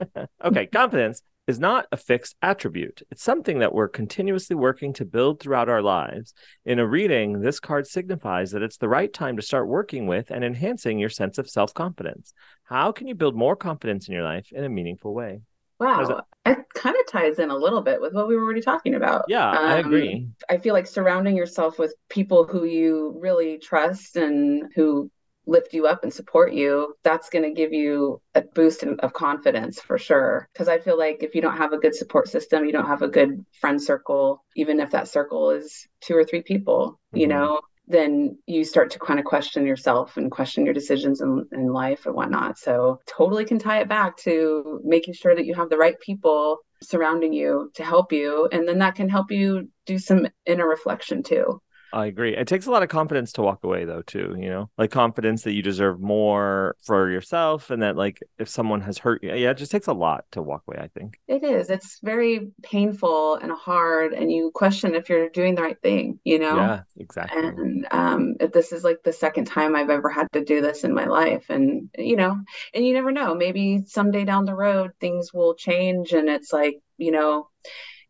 okay, 0.44 0.66
confidence 0.66 1.20
is 1.46 1.58
not 1.58 1.86
a 1.92 1.98
fixed 1.98 2.34
attribute. 2.40 3.02
It's 3.10 3.22
something 3.22 3.58
that 3.58 3.74
we're 3.74 3.88
continuously 3.88 4.56
working 4.56 4.94
to 4.94 5.04
build 5.04 5.40
throughout 5.40 5.68
our 5.68 5.82
lives. 5.82 6.32
In 6.64 6.78
a 6.78 6.86
reading, 6.86 7.40
this 7.40 7.60
card 7.60 7.86
signifies 7.86 8.52
that 8.52 8.62
it's 8.62 8.78
the 8.78 8.88
right 8.88 9.12
time 9.12 9.36
to 9.36 9.42
start 9.42 9.68
working 9.68 10.06
with 10.06 10.30
and 10.30 10.44
enhancing 10.44 10.98
your 10.98 11.10
sense 11.10 11.36
of 11.36 11.50
self-confidence. 11.50 12.32
How 12.64 12.92
can 12.92 13.06
you 13.06 13.14
build 13.14 13.36
more 13.36 13.56
confidence 13.56 14.08
in 14.08 14.14
your 14.14 14.24
life 14.24 14.46
in 14.50 14.64
a 14.64 14.68
meaningful 14.68 15.12
way? 15.12 15.40
Wow. 15.80 16.26
It 16.46 16.58
kind 16.74 16.96
of 16.98 17.06
ties 17.06 17.38
in 17.38 17.50
a 17.50 17.56
little 17.56 17.82
bit 17.82 18.00
with 18.00 18.14
what 18.14 18.28
we 18.28 18.36
were 18.36 18.42
already 18.42 18.60
talking 18.62 18.94
about. 18.94 19.24
Yeah, 19.26 19.60
I 19.64 19.76
Um, 19.76 19.78
agree. 19.78 20.28
I 20.48 20.58
feel 20.58 20.74
like 20.74 20.86
surrounding 20.86 21.36
yourself 21.36 21.78
with 21.78 21.94
people 22.08 22.46
who 22.46 22.64
you 22.64 23.16
really 23.20 23.58
trust 23.58 24.16
and 24.16 24.72
who 24.74 25.10
lift 25.46 25.74
you 25.74 25.86
up 25.86 26.02
and 26.02 26.12
support 26.12 26.52
you, 26.52 26.94
that's 27.02 27.30
going 27.30 27.44
to 27.44 27.52
give 27.52 27.72
you 27.72 28.20
a 28.34 28.42
boost 28.42 28.84
of 28.84 29.12
confidence 29.12 29.80
for 29.80 29.98
sure. 29.98 30.48
Because 30.52 30.68
I 30.68 30.78
feel 30.78 30.98
like 30.98 31.22
if 31.22 31.34
you 31.34 31.42
don't 31.42 31.56
have 31.56 31.72
a 31.72 31.78
good 31.78 31.94
support 31.94 32.28
system, 32.28 32.64
you 32.64 32.72
don't 32.72 32.86
have 32.86 33.02
a 33.02 33.08
good 33.08 33.44
friend 33.60 33.82
circle, 33.82 34.44
even 34.56 34.80
if 34.80 34.90
that 34.90 35.08
circle 35.08 35.50
is 35.50 35.86
two 36.00 36.16
or 36.16 36.24
three 36.24 36.42
people, 36.42 37.00
you 37.14 37.26
Mhm. 37.26 37.28
know, 37.28 37.60
then 37.90 38.38
you 38.46 38.64
start 38.64 38.90
to 38.92 38.98
kind 39.00 39.18
of 39.18 39.24
question 39.24 39.66
yourself 39.66 40.16
and 40.16 40.30
question 40.30 40.64
your 40.64 40.74
decisions 40.74 41.20
in, 41.20 41.44
in 41.52 41.72
life 41.72 42.06
and 42.06 42.14
whatnot. 42.14 42.56
So 42.56 43.00
totally 43.06 43.44
can 43.44 43.58
tie 43.58 43.80
it 43.80 43.88
back 43.88 44.16
to 44.18 44.80
making 44.84 45.14
sure 45.14 45.34
that 45.34 45.44
you 45.44 45.54
have 45.54 45.70
the 45.70 45.76
right 45.76 45.98
people 45.98 46.58
surrounding 46.82 47.32
you 47.32 47.70
to 47.74 47.82
help 47.82 48.12
you. 48.12 48.48
And 48.52 48.66
then 48.66 48.78
that 48.78 48.94
can 48.94 49.08
help 49.08 49.32
you 49.32 49.68
do 49.86 49.98
some 49.98 50.28
inner 50.46 50.68
reflection 50.68 51.24
too. 51.24 51.60
I 51.92 52.06
agree. 52.06 52.36
It 52.36 52.46
takes 52.46 52.66
a 52.66 52.70
lot 52.70 52.82
of 52.82 52.88
confidence 52.88 53.32
to 53.34 53.42
walk 53.42 53.64
away, 53.64 53.84
though, 53.84 54.02
too. 54.02 54.36
You 54.38 54.48
know, 54.48 54.70
like 54.78 54.90
confidence 54.90 55.42
that 55.42 55.54
you 55.54 55.62
deserve 55.62 56.00
more 56.00 56.76
for 56.84 57.10
yourself, 57.10 57.70
and 57.70 57.82
that 57.82 57.96
like 57.96 58.20
if 58.38 58.48
someone 58.48 58.80
has 58.82 58.98
hurt 58.98 59.22
you, 59.22 59.34
yeah, 59.34 59.50
it 59.50 59.56
just 59.56 59.72
takes 59.72 59.86
a 59.86 59.92
lot 59.92 60.24
to 60.32 60.42
walk 60.42 60.62
away. 60.68 60.78
I 60.80 60.88
think. 60.88 61.18
It 61.26 61.44
is. 61.44 61.70
It's 61.70 61.98
very 62.02 62.50
painful 62.62 63.36
and 63.36 63.52
hard, 63.52 64.12
and 64.12 64.30
you 64.30 64.50
question 64.54 64.94
if 64.94 65.08
you're 65.08 65.28
doing 65.30 65.54
the 65.54 65.62
right 65.62 65.80
thing, 65.82 66.18
you 66.24 66.38
know? 66.38 66.56
Yeah, 66.56 66.82
exactly. 66.96 67.42
And 67.42 67.86
um, 67.90 68.34
this 68.52 68.72
is 68.72 68.84
like 68.84 68.98
the 69.04 69.12
second 69.12 69.46
time 69.46 69.74
I've 69.74 69.90
ever 69.90 70.10
had 70.10 70.26
to 70.32 70.44
do 70.44 70.60
this 70.60 70.84
in 70.84 70.94
my 70.94 71.06
life. 71.06 71.46
And, 71.48 71.88
you 71.96 72.16
know, 72.16 72.36
and 72.74 72.86
you 72.86 72.94
never 72.94 73.10
know, 73.12 73.34
maybe 73.34 73.82
someday 73.86 74.24
down 74.24 74.44
the 74.44 74.54
road 74.54 74.92
things 75.00 75.32
will 75.32 75.54
change 75.54 76.12
and 76.12 76.28
it's 76.28 76.52
like, 76.52 76.80
you 76.98 77.10
know, 77.10 77.48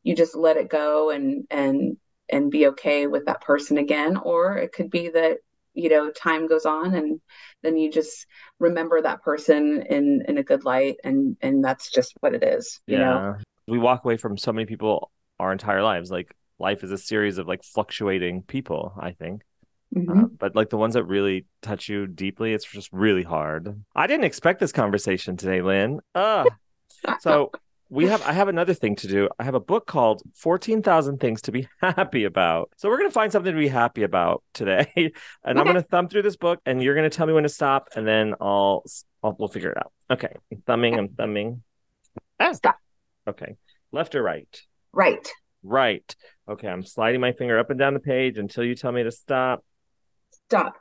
you 0.03 0.15
just 0.15 0.35
let 0.35 0.57
it 0.57 0.69
go 0.69 1.11
and 1.11 1.47
and 1.51 1.97
and 2.33 2.51
be 2.51 2.67
okay 2.69 3.07
with 3.07 3.27
that 3.27 3.41
person 3.41 3.79
again. 3.79 4.17
Or 4.17 4.57
it 4.57 4.73
could 4.73 4.91
be 4.91 5.09
that, 5.11 5.39
you 5.75 5.89
know, 5.89 6.11
time 6.11 6.47
goes 6.47 6.67
on 6.67 6.95
and 6.95 7.21
then 7.63 7.77
you 7.77 7.91
just 7.91 8.27
remember 8.59 9.01
that 9.01 9.23
person 9.23 9.83
in 9.89 10.25
in 10.27 10.39
a 10.39 10.43
good 10.43 10.65
light 10.65 10.97
and 11.05 11.37
and 11.41 11.65
that's 11.65 11.91
just 11.91 12.15
what 12.21 12.35
it 12.35 12.43
is, 12.43 12.81
you 12.87 12.99
know? 12.99 13.37
we 13.67 13.79
walk 13.79 14.05
away 14.05 14.17
from 14.17 14.37
so 14.37 14.53
many 14.53 14.67
people 14.67 15.11
our 15.39 15.53
entire 15.53 15.83
lives. 15.83 16.11
Like 16.11 16.35
life 16.59 16.83
is 16.85 16.91
a 16.91 16.99
series 16.99 17.39
of 17.39 17.47
like 17.47 17.63
fluctuating 17.63 18.43
people. 18.43 18.93
I 18.99 19.13
think. 19.13 19.43
Mhm. 19.95 20.25
Uh, 20.25 20.29
but 20.39 20.55
like 20.55 20.71
the 20.71 20.77
ones 20.77 20.95
that 20.95 21.05
really 21.05 21.47
touch 21.63 21.89
you 21.89 22.07
deeply, 22.07 22.53
it's 22.53 22.65
just 22.65 22.93
really 22.93 23.23
hard. 23.23 23.83
I 23.95 24.07
didn't 24.07 24.25
expect 24.25 24.61
this 24.61 24.73
conversation 24.73 25.37
today, 25.37 25.63
Lin. 25.63 26.01
Uh, 26.15 26.45
so 27.21 27.51
we 27.91 28.07
have 28.07 28.23
I 28.23 28.33
have 28.33 28.49
another 28.49 28.73
thing 28.73 28.95
to 28.97 29.09
do. 29.09 29.29
I 29.39 29.45
have 29.45 29.55
a 29.55 29.61
book 29.61 29.87
called 29.87 30.23
14,000 30.37 31.19
Things 31.19 31.43
to 31.43 31.53
Be 31.53 31.69
Happy 31.81 32.25
About. 32.25 32.71
So 32.77 32.89
we're 32.89 32.99
going 32.99 33.11
to 33.11 33.15
find 33.15 33.33
something 33.33 33.53
to 33.53 33.59
be 33.59 33.69
happy 33.69 34.05
about 34.05 34.43
today. 34.55 34.87
And 35.45 35.59
I'm 35.59 35.65
going 35.65 35.77
to 35.77 35.83
thumb 35.83 36.09
through 36.09 36.23
this 36.23 36.37
book 36.37 36.61
and 36.65 36.83
you're 36.83 36.95
going 36.95 37.09
to 37.09 37.15
tell 37.15 37.27
me 37.27 37.33
when 37.33 37.43
to 37.43 37.49
stop 37.49 37.89
and 37.97 38.07
then 38.07 38.35
I'll, 38.41 38.85
I'll 39.23 39.35
we'll 39.39 39.49
figure 39.49 39.71
it 39.71 39.79
out. 39.79 39.93
Okay. 40.11 40.33
I'm 40.53 40.63
thumbing, 40.67 40.99
I'm 40.99 41.09
thumbing. 41.09 41.63
Ah. 42.39 42.53
Stop. 42.53 42.77
Okay. 43.27 43.57
Left 43.91 44.15
or 44.15 44.23
right? 44.23 44.63
Right. 44.93 45.29
Right. 45.63 46.15
Okay, 46.49 46.69
I'm 46.69 46.83
sliding 46.83 47.21
my 47.21 47.33
finger 47.33 47.59
up 47.59 47.71
and 47.71 47.79
down 47.79 47.95
the 47.95 48.01
page 48.01 48.39
until 48.39 48.65
you 48.65 48.75
tell 48.75 48.93
me 48.93 49.03
to 49.03 49.11
stop. 49.11 49.65
Stop. 50.49 50.77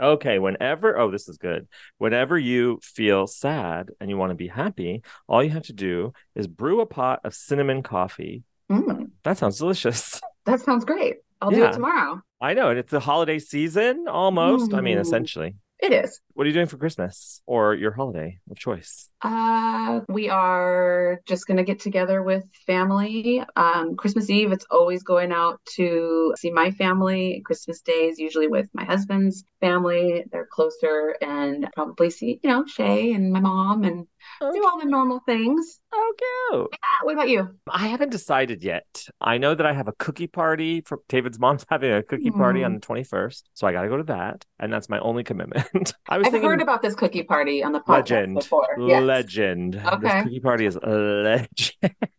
Okay, 0.00 0.38
whenever, 0.38 0.98
oh, 0.98 1.10
this 1.10 1.28
is 1.28 1.36
good. 1.36 1.68
Whenever 1.98 2.38
you 2.38 2.80
feel 2.82 3.26
sad 3.26 3.90
and 4.00 4.08
you 4.08 4.16
want 4.16 4.30
to 4.30 4.34
be 4.34 4.48
happy, 4.48 5.02
all 5.28 5.42
you 5.44 5.50
have 5.50 5.64
to 5.64 5.74
do 5.74 6.12
is 6.34 6.46
brew 6.46 6.80
a 6.80 6.86
pot 6.86 7.20
of 7.24 7.34
cinnamon 7.34 7.82
coffee. 7.82 8.42
Mm, 8.70 9.10
That 9.24 9.36
sounds 9.36 9.58
delicious. 9.58 10.20
that 10.46 10.60
sounds 10.60 10.84
great. 10.84 11.16
I'll 11.42 11.50
do 11.50 11.64
it 11.64 11.72
tomorrow. 11.72 12.22
I 12.40 12.54
know, 12.54 12.70
and 12.70 12.78
it's 12.78 12.90
the 12.90 13.00
holiday 13.00 13.38
season 13.38 14.06
almost. 14.08 14.72
I 14.72 14.80
mean, 14.80 14.96
Mm. 14.96 15.02
essentially. 15.02 15.54
It 15.82 15.92
is. 15.92 16.20
What 16.34 16.44
are 16.44 16.48
you 16.48 16.54
doing 16.54 16.66
for 16.66 16.76
Christmas 16.76 17.40
or 17.46 17.74
your 17.74 17.92
holiday 17.92 18.38
of 18.50 18.58
choice? 18.58 19.08
Uh, 19.22 20.00
we 20.08 20.28
are 20.28 21.20
just 21.26 21.46
gonna 21.46 21.64
get 21.64 21.80
together 21.80 22.22
with 22.22 22.44
family. 22.66 23.42
Um, 23.56 23.96
Christmas 23.96 24.28
Eve, 24.28 24.52
it's 24.52 24.66
always 24.70 25.02
going 25.02 25.32
out 25.32 25.60
to 25.76 26.34
see 26.38 26.50
my 26.50 26.70
family. 26.70 27.42
Christmas 27.46 27.80
Day 27.80 28.08
is 28.08 28.18
usually 28.18 28.48
with 28.48 28.68
my 28.74 28.84
husband's 28.84 29.44
family. 29.60 30.24
They're 30.30 30.48
closer, 30.52 31.16
and 31.22 31.68
probably 31.74 32.10
see, 32.10 32.40
you 32.42 32.50
know, 32.50 32.66
Shay 32.66 33.12
and 33.12 33.32
my 33.32 33.40
mom 33.40 33.84
and 33.84 34.06
do 34.40 34.64
all 34.64 34.78
the 34.78 34.86
normal 34.86 35.20
things. 35.26 35.80
Oh, 35.92 36.12
cute. 36.50 36.68
Ah, 36.84 37.04
what 37.04 37.14
about 37.14 37.28
you? 37.28 37.48
I 37.68 37.88
haven't 37.88 38.10
decided 38.10 38.62
yet. 38.62 38.84
I 39.20 39.38
know 39.38 39.54
that 39.54 39.66
I 39.66 39.72
have 39.72 39.88
a 39.88 39.92
cookie 39.92 40.26
party 40.28 40.82
for 40.82 41.00
David's 41.08 41.38
mom's 41.38 41.64
having 41.70 41.92
a 41.92 42.02
cookie 42.02 42.30
party 42.30 42.62
on 42.62 42.74
the 42.74 42.80
21st. 42.80 43.42
So 43.54 43.66
I 43.66 43.72
got 43.72 43.82
to 43.82 43.88
go 43.88 43.96
to 43.96 44.04
that. 44.04 44.44
And 44.60 44.72
that's 44.72 44.88
my 44.88 44.98
only 45.00 45.24
commitment. 45.24 45.94
I 46.08 46.18
was 46.18 46.26
I've 46.26 46.32
thinking 46.32 46.48
heard 46.50 46.62
about 46.62 46.80
this 46.82 46.94
cookie 46.94 47.22
party 47.24 47.62
on 47.64 47.72
the 47.72 47.80
podcast 47.80 47.88
legend. 48.10 48.34
before. 48.36 48.76
Yes. 48.78 49.02
Legend. 49.02 49.74
This 49.74 50.22
cookie 50.22 50.40
party 50.40 50.66
is 50.66 50.76
a 50.76 50.88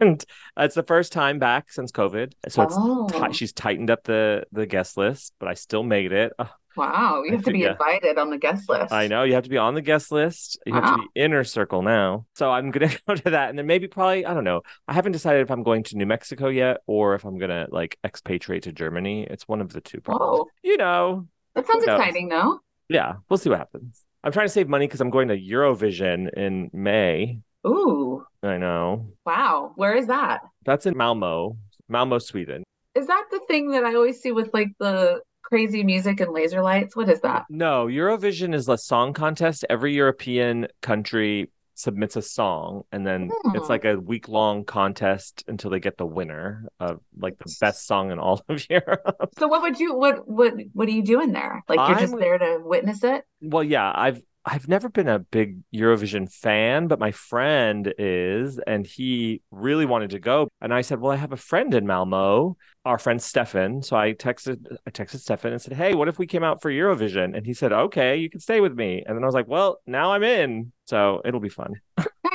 legend. 0.02 0.26
it's 0.58 0.76
the 0.76 0.84
first 0.84 1.12
time 1.14 1.40
back 1.40 1.72
since 1.72 1.92
COVID. 1.92 2.34
So 2.50 2.64
it's 2.64 2.76
Oh, 2.78 3.08
ti- 3.08 3.34
she's 3.34 3.54
tightened 3.54 3.90
up 3.90 4.04
the 4.04 4.44
the 4.52 4.66
guest 4.66 4.98
list, 4.98 5.34
but 5.40 5.48
I 5.48 5.54
still 5.54 5.84
made 5.84 6.12
it. 6.12 6.34
Ugh, 6.40 6.48
wow. 6.76 7.24
You 7.26 7.34
have 7.34 7.44
to 7.46 7.52
be 7.52 7.60
yeah. 7.60 7.72
invited 7.72 8.18
on 8.18 8.30
the 8.30 8.38
guest 8.38 8.70
list. 8.70 8.92
I 8.92 9.08
know 9.08 9.24
you 9.24 9.34
have 9.34 9.44
to 9.44 9.50
be 9.50 9.58
on 9.58 9.76
the 9.76 9.82
guest 9.82 10.12
list. 10.12 10.60
You 10.66 10.74
have 10.74 10.96
to 10.96 11.02
be 11.02 11.22
inner 11.22 11.44
circle 11.44 11.82
now. 11.82 12.26
So 12.36 12.50
I'm 12.52 12.72
gonna 12.72 12.90
go 13.08 13.16
to 13.16 13.30
that, 13.32 13.50
and 13.50 13.58
then 13.58 13.68
maybe 13.68 13.88
probably 13.88 14.26
I 14.26 14.34
don't 14.34 14.44
know. 14.44 14.62
I 14.88 14.94
haven't 14.94 15.12
decided 15.12 15.42
if 15.42 15.52
I'm 15.52 15.64
going 15.64 15.84
to 15.84 15.98
New 15.98 16.06
Mexico 16.06 16.48
yet, 16.50 16.78
or 16.88 17.16
if 17.16 17.24
I'm 17.26 17.38
gonna 17.38 17.68
like 17.72 17.98
expatriate 18.04 18.64
to 18.64 18.72
Germany. 18.72 19.28
It's 19.30 19.48
one 19.48 19.62
of 19.62 19.74
the 19.74 19.82
two. 19.82 20.02
Probably. 20.02 20.40
Whoa. 20.40 20.48
You 20.64 20.78
know, 20.78 21.28
That 21.56 21.68
sounds 21.68 21.84
exciting, 21.84 22.30
though. 22.30 22.60
yeah, 22.90 23.14
we'll 23.30 23.38
see 23.38 23.50
what 23.50 23.60
happens. 23.60 24.04
I'm 24.24 24.32
trying 24.32 24.46
to 24.46 24.54
save 24.54 24.70
money 24.70 24.86
because 24.88 25.02
I'm 25.02 25.10
going 25.10 25.30
to 25.30 25.38
Eurovision 25.38 26.32
in 26.38 26.70
May. 26.74 27.40
Ooh, 27.66 28.24
I 28.44 28.58
know 28.58 29.08
wow. 29.26 29.72
Where 29.76 29.96
is 29.96 30.08
that? 30.08 30.42
that's 30.66 30.86
in 30.86 30.96
Malmo, 30.98 31.58
Malmo, 31.90 32.18
Sweden. 32.20 32.64
Is 32.94 33.08
that 33.08 33.26
the 33.32 33.40
thing 33.48 33.72
that 33.72 33.84
I 33.86 33.96
always 33.96 34.20
see 34.22 34.32
with 34.32 34.50
like 34.54 34.70
the 34.80 35.22
crazy 35.52 35.84
music 35.84 36.22
and 36.22 36.32
laser 36.32 36.62
lights? 36.62 36.96
What 36.96 37.10
is 37.10 37.20
that? 37.22 37.44
No, 37.50 37.88
Eurovision 37.88 38.56
is 38.56 38.70
a 38.70 38.78
song 38.78 39.12
contest. 39.12 39.66
Every 39.70 39.94
European 39.94 40.68
country 40.82 41.52
submits 41.74 42.16
a 42.16 42.22
song 42.22 42.84
and 42.92 43.06
then 43.06 43.30
it's 43.56 43.66
Hmm. 43.66 43.72
like 43.72 43.86
a 43.86 44.00
week 44.00 44.30
long 44.30 44.64
contest 44.66 45.44
until 45.48 45.72
they 45.72 45.80
get 45.80 45.98
the 45.98 46.06
winner 46.06 46.68
of 46.80 47.00
like 47.18 47.38
the 47.40 47.54
best 47.60 47.88
song 47.88 48.12
in 48.12 48.20
all 48.20 48.42
of 48.48 48.64
Europe. 48.70 49.30
So 49.40 49.48
what 49.48 49.62
would 49.64 49.80
you 49.80 49.96
what 49.96 50.28
what 50.28 50.54
what 50.74 50.88
are 50.88 50.92
you 50.92 51.04
doing 51.04 51.32
there? 51.34 51.64
Like 51.68 51.80
you're 51.90 52.00
just 52.00 52.14
I'm- 52.14 52.20
there 52.22 52.38
to 52.38 52.60
witness 52.64 53.04
it? 53.04 53.26
Well, 53.42 53.64
yeah, 53.64 53.92
I've 53.94 54.22
I've 54.44 54.68
never 54.68 54.90
been 54.90 55.08
a 55.08 55.20
big 55.20 55.60
Eurovision 55.74 56.32
fan, 56.32 56.88
but 56.88 57.00
my 57.00 57.12
friend 57.12 57.94
is, 57.98 58.60
and 58.66 58.86
he 58.88 59.42
really 59.52 59.86
wanted 59.86 60.12
to 60.12 60.20
go. 60.20 60.48
And 60.60 60.74
I 60.74 60.82
said, 60.82 61.00
"Well, 61.00 61.12
I 61.12 61.16
have 61.16 61.32
a 61.32 61.38
friend 61.38 61.74
in 61.76 61.86
Malmo, 61.86 62.58
our 62.84 62.98
friend 62.98 63.22
Stefan." 63.22 63.84
So 63.84 63.96
I 63.96 64.14
texted 64.14 64.78
I 64.88 64.90
texted 64.90 65.20
Stefan 65.20 65.52
and 65.52 65.62
said, 65.62 65.74
"Hey, 65.74 65.94
what 65.94 66.08
if 66.08 66.18
we 66.18 66.26
came 66.26 66.44
out 66.44 66.62
for 66.62 66.72
Eurovision?" 66.72 67.38
And 67.38 67.46
he 67.46 67.54
said, 67.54 67.72
"Okay, 67.72 68.18
you 68.18 68.30
can 68.30 68.40
stay 68.40 68.62
with 68.62 68.74
me." 68.74 69.04
And 69.06 69.16
then 69.16 69.24
I 69.24 69.28
was 69.28 69.36
like, 69.36 69.48
"Well, 69.48 69.80
now 69.86 70.12
I'm 70.12 70.24
in, 70.24 70.72
so 70.86 71.22
it'll 71.24 71.40
be 71.40 71.50
fun." 71.50 71.76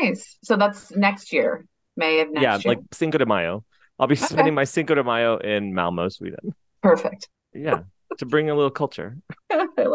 Nice. 0.00 0.38
So 0.44 0.56
that's 0.56 0.94
next 0.94 1.32
year, 1.32 1.66
May 1.96 2.20
of 2.20 2.30
next 2.30 2.42
yeah, 2.42 2.52
year. 2.54 2.62
Yeah, 2.64 2.68
like 2.68 2.78
Cinco 2.92 3.18
de 3.18 3.26
Mayo. 3.26 3.64
I'll 3.98 4.06
be 4.06 4.14
spending 4.14 4.54
my 4.54 4.64
Cinco 4.64 4.94
de 4.94 5.02
Mayo 5.02 5.38
in 5.38 5.74
Malmo, 5.74 6.08
Sweden. 6.08 6.54
Perfect. 6.82 7.28
Yeah, 7.52 7.80
to 8.18 8.26
bring 8.26 8.50
a 8.50 8.54
little 8.54 8.70
culture. 8.70 9.16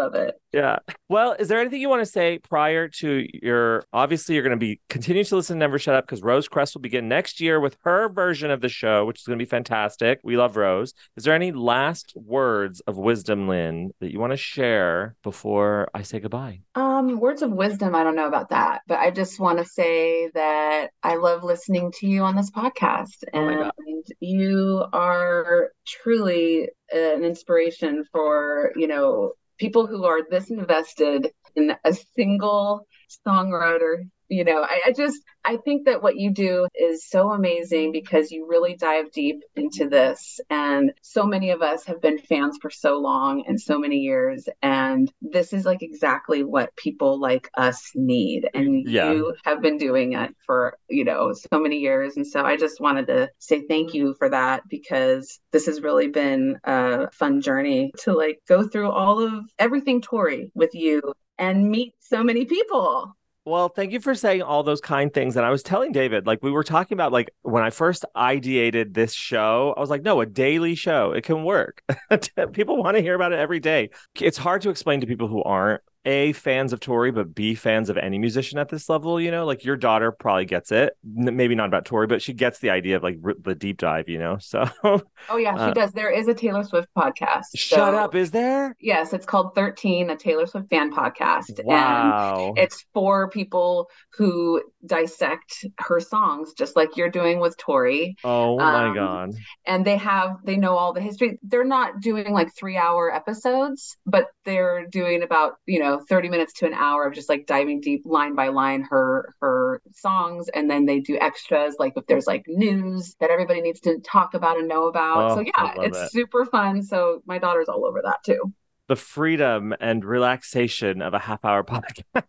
I 0.02 0.04
love 0.04 0.16
it. 0.16 0.36
Yeah. 0.52 0.80
Well, 1.10 1.36
is 1.38 1.48
there 1.48 1.60
anything 1.60 1.80
you 1.80 1.90
want 1.90 2.02
to 2.02 2.12
say 2.12 2.40
prior 2.40 2.88
to 2.88 3.28
your? 3.34 3.84
Obviously, 3.94 4.36
you're 4.36 4.44
going 4.44 4.58
to 4.58 4.58
be 4.58 4.80
continue 4.90 5.24
to 5.24 5.36
listen 5.36 5.56
to 5.56 5.60
Never 5.60 5.78
Shut 5.78 5.96
Up 5.96 6.06
because 6.06 6.22
Rose 6.22 6.48
Crest 6.48 6.76
will 6.76 6.82
begin 6.82 7.08
next 7.08 7.40
year 7.40 7.60
with 7.60 7.78
her 7.84 8.10
version 8.10 8.52
of 8.52 8.62
the 8.62 8.70
show, 8.70 9.06
which 9.06 9.20
is 9.20 9.26
going 9.26 9.38
to 9.38 9.46
be 9.46 9.50
fantastic. 9.50 10.20
We 10.24 10.38
love 10.38 10.58
Rose. 10.58 10.94
Is 11.16 11.24
there 11.24 11.36
any 11.36 11.52
last 11.52 12.14
words 12.16 12.82
of 12.82 12.98
wisdom, 12.98 13.48
Lin, 13.48 13.92
that 14.00 14.12
you 14.12 14.20
want 14.20 14.34
to 14.34 14.38
share 14.38 15.16
before 15.24 15.90
I 15.94 16.02
say 16.02 16.20
goodbye? 16.20 16.62
Um, 16.76 17.20
words 17.20 17.42
of 17.42 17.52
wisdom, 17.52 17.96
I 17.96 18.04
don't 18.04 18.16
know 18.16 18.28
about 18.28 18.50
that, 18.50 18.82
but 18.88 19.00
I 19.00 19.12
just 19.12 19.40
want 19.40 19.60
to 19.60 19.66
say 19.66 20.30
that 20.34 20.90
I 21.04 21.16
love 21.16 21.44
listening 21.44 21.92
to 22.00 22.08
you 22.08 22.24
on 22.24 22.36
this 22.36 22.52
podcast, 22.52 23.24
Oh 23.34 23.48
and 23.48 24.06
you 24.20 24.86
are 24.92 25.72
truly 25.86 26.70
an 26.92 27.24
inspiration 27.24 28.04
for, 28.12 28.72
you 28.76 28.88
know, 28.88 29.34
people 29.62 29.86
who 29.86 30.06
are 30.06 30.22
this 30.28 30.50
invested 30.50 31.32
in 31.56 31.72
a 31.86 31.94
single 31.94 32.88
songwriter. 33.28 34.10
You 34.32 34.46
know, 34.46 34.64
I, 34.64 34.80
I 34.88 34.94
just 34.94 35.20
I 35.44 35.58
think 35.58 35.86
that 35.86 36.02
what 36.02 36.16
you 36.16 36.32
do 36.32 36.68
is 36.74 37.06
so 37.06 37.32
amazing 37.32 37.92
because 37.92 38.32
you 38.32 38.48
really 38.48 38.76
dive 38.78 39.12
deep 39.12 39.42
into 39.58 39.90
this. 39.90 40.40
And 40.50 40.94
so 41.02 41.26
many 41.26 41.50
of 41.50 41.62
us 41.62 41.84
have 41.86 42.02
been 42.02 42.18
fans 42.18 42.58
for 42.62 42.70
so 42.70 42.98
long 42.98 43.44
and 43.46 43.60
so 43.60 43.78
many 43.78 43.98
years. 43.98 44.48
And 44.62 45.12
this 45.22 45.52
is 45.52 45.66
like 45.66 45.82
exactly 45.82 46.46
what 46.46 46.74
people 46.78 47.20
like 47.20 47.50
us 47.58 47.92
need. 47.94 48.48
And 48.54 48.88
Yeah. 48.88 49.12
you 49.12 49.36
have 49.44 49.62
been 49.62 49.78
doing 49.78 50.14
it 50.14 50.34
for, 50.46 50.78
you 50.90 51.04
know, 51.04 51.34
so 51.34 51.60
many 51.60 51.80
years. 51.80 52.16
And 52.16 52.26
so 52.26 52.46
I 52.46 52.56
just 52.56 52.80
wanted 52.80 53.08
to 53.08 53.30
say 53.40 53.66
thank 53.68 53.94
you 53.94 54.14
for 54.18 54.30
that 54.30 54.64
because 54.70 55.42
this 55.52 55.66
has 55.66 55.82
really 55.82 56.08
been 56.08 56.58
a 56.64 57.12
fun 57.12 57.42
journey 57.42 57.92
to 58.04 58.14
like 58.14 58.40
go 58.48 58.66
through 58.66 58.92
all 58.92 59.20
of 59.20 59.44
everything 59.60 60.02
Tori 60.02 60.52
with 60.56 60.74
you 60.74 61.02
and 61.38 61.70
meet 61.70 61.96
so 62.00 62.24
many 62.24 62.46
people. 62.46 63.14
Well, 63.44 63.70
thank 63.70 63.92
you 63.92 64.00
for 64.00 64.14
saying 64.14 64.44
all 64.44 64.62
those 64.62 64.82
kind 64.82 65.12
things. 65.12 65.36
And 65.36 65.44
I 65.44 65.50
was 65.50 65.64
telling 65.64 65.92
David, 65.92 66.28
like 66.28 66.44
we 66.44 66.52
were 66.52 66.64
talking 66.64 66.96
about, 66.96 67.12
like 67.12 67.32
when 67.42 67.64
I 67.64 67.72
first 67.72 68.06
ideated 68.16 68.94
this 68.94 69.14
show, 69.14 69.74
I 69.76 69.80
was 69.80 69.90
like, 69.90 70.04
no, 70.04 70.22
a 70.22 70.28
daily 70.28 70.76
show, 70.76 71.12
it 71.12 71.24
can 71.24 71.44
work. 71.44 71.82
people 72.54 72.78
want 72.78 72.98
to 72.98 73.02
hear 73.02 73.16
about 73.16 73.34
it 73.34 73.40
every 73.40 73.60
day. 73.60 73.90
It's 74.20 74.38
hard 74.38 74.62
to 74.62 74.70
explain 74.70 75.02
to 75.02 75.08
people 75.08 75.28
who 75.28 75.42
aren't 75.42 75.82
a 76.04 76.34
fans 76.34 76.74
of 76.74 76.80
Tori, 76.80 77.12
but 77.12 77.36
b 77.36 77.54
fans 77.54 77.90
of 77.90 77.98
any 77.98 78.18
musician 78.18 78.58
at 78.58 78.70
this 78.70 78.90
level. 78.90 79.22
You 79.22 79.30
know, 79.32 79.46
like 79.46 79.64
your 79.64 79.76
daughter 79.78 80.12
probably 80.12 80.46
gets 80.46 80.72
it. 80.72 80.94
N- 81.18 81.36
Maybe 81.36 81.54
not 81.56 81.68
about 81.68 81.86
Tori, 81.86 82.08
but 82.08 82.22
she 82.22 82.34
gets 82.34 82.60
the 82.60 82.72
idea 82.72 82.96
of 82.96 83.04
like 83.04 83.18
r- 83.24 83.36
the 83.40 83.54
deep 83.56 83.78
dive. 83.78 84.10
You 84.10 84.18
know, 84.20 84.38
so 84.42 84.64
Oh 84.84 85.38
yeah, 85.38 85.54
she 85.56 85.62
Uh, 85.62 85.74
does. 85.74 85.92
There 85.92 86.10
is 86.12 86.28
a 86.28 86.34
Taylor 86.34 86.64
Swift 86.64 86.88
podcast. 86.98 87.46
shut 87.56 87.94
up. 87.94 88.16
Is 88.16 88.32
there? 88.32 88.76
Yes, 88.80 89.14
it's 89.14 89.26
called 89.26 89.54
13, 89.56 90.10
a 90.10 90.16
Taylor 90.16 90.48
Swift 90.48 90.70
fan 90.70 90.92
podcast. 90.92 91.60
And 91.60 92.58
it's 92.58 92.86
for 92.94 93.30
people 93.30 93.90
who 94.18 94.62
dissect 94.86 95.66
her 95.80 96.00
songs, 96.00 96.54
just 96.58 96.76
like 96.76 96.98
you're 96.98 97.10
doing 97.10 97.40
with 97.40 97.56
Tori. 97.58 98.16
oh 98.24 98.58
my 98.58 98.88
um, 98.88 98.96
god. 98.96 99.32
And 99.68 99.86
they 99.86 99.98
have, 99.98 100.38
they 100.44 100.58
know 100.58 100.76
all 100.76 100.94
the 100.94 101.02
history. 101.02 101.38
They're 101.44 101.64
not 101.64 102.00
doing 102.02 102.32
like 102.34 102.50
three 102.56 102.78
hour 102.78 103.14
episodes, 103.14 103.98
but 104.06 104.26
they're 104.46 104.88
doing 104.88 105.22
about, 105.24 105.54
you 105.66 105.80
know, 105.80 105.91
30 106.00 106.30
minutes 106.30 106.54
to 106.54 106.66
an 106.66 106.74
hour 106.74 107.06
of 107.06 107.14
just 107.14 107.30
like 107.30 107.46
diving 107.46 107.82
deep 107.82 108.04
line 108.06 108.36
by 108.36 108.48
line 108.50 108.84
her 108.90 109.36
her 109.42 109.82
songs. 109.94 110.50
And 110.54 110.70
then 110.70 110.86
they 110.86 111.00
do 111.00 111.18
extras, 111.20 111.76
like 111.80 111.94
if 111.96 112.06
there's 112.08 112.28
like 112.28 112.46
news 112.48 113.16
that 113.20 113.30
everybody 113.30 113.62
needs 113.62 113.80
to 113.82 114.00
talk 114.00 114.34
about 114.34 114.58
and 114.58 114.68
know 114.68 114.88
about. 114.88 115.32
Oh, 115.32 115.36
so 115.36 115.42
yeah, 115.42 115.74
it's 115.78 115.98
it. 115.98 116.12
super 116.12 116.46
fun. 116.46 116.82
So 116.82 117.22
my 117.26 117.38
daughter's 117.38 117.70
all 117.70 117.86
over 117.86 118.02
that 118.04 118.24
too. 118.24 118.54
The 118.88 118.96
freedom 118.96 119.74
and 119.80 120.04
relaxation 120.04 121.02
of 121.02 121.14
a 121.14 121.20
half 121.20 121.44
hour 121.46 121.64
podcast. 122.14 122.24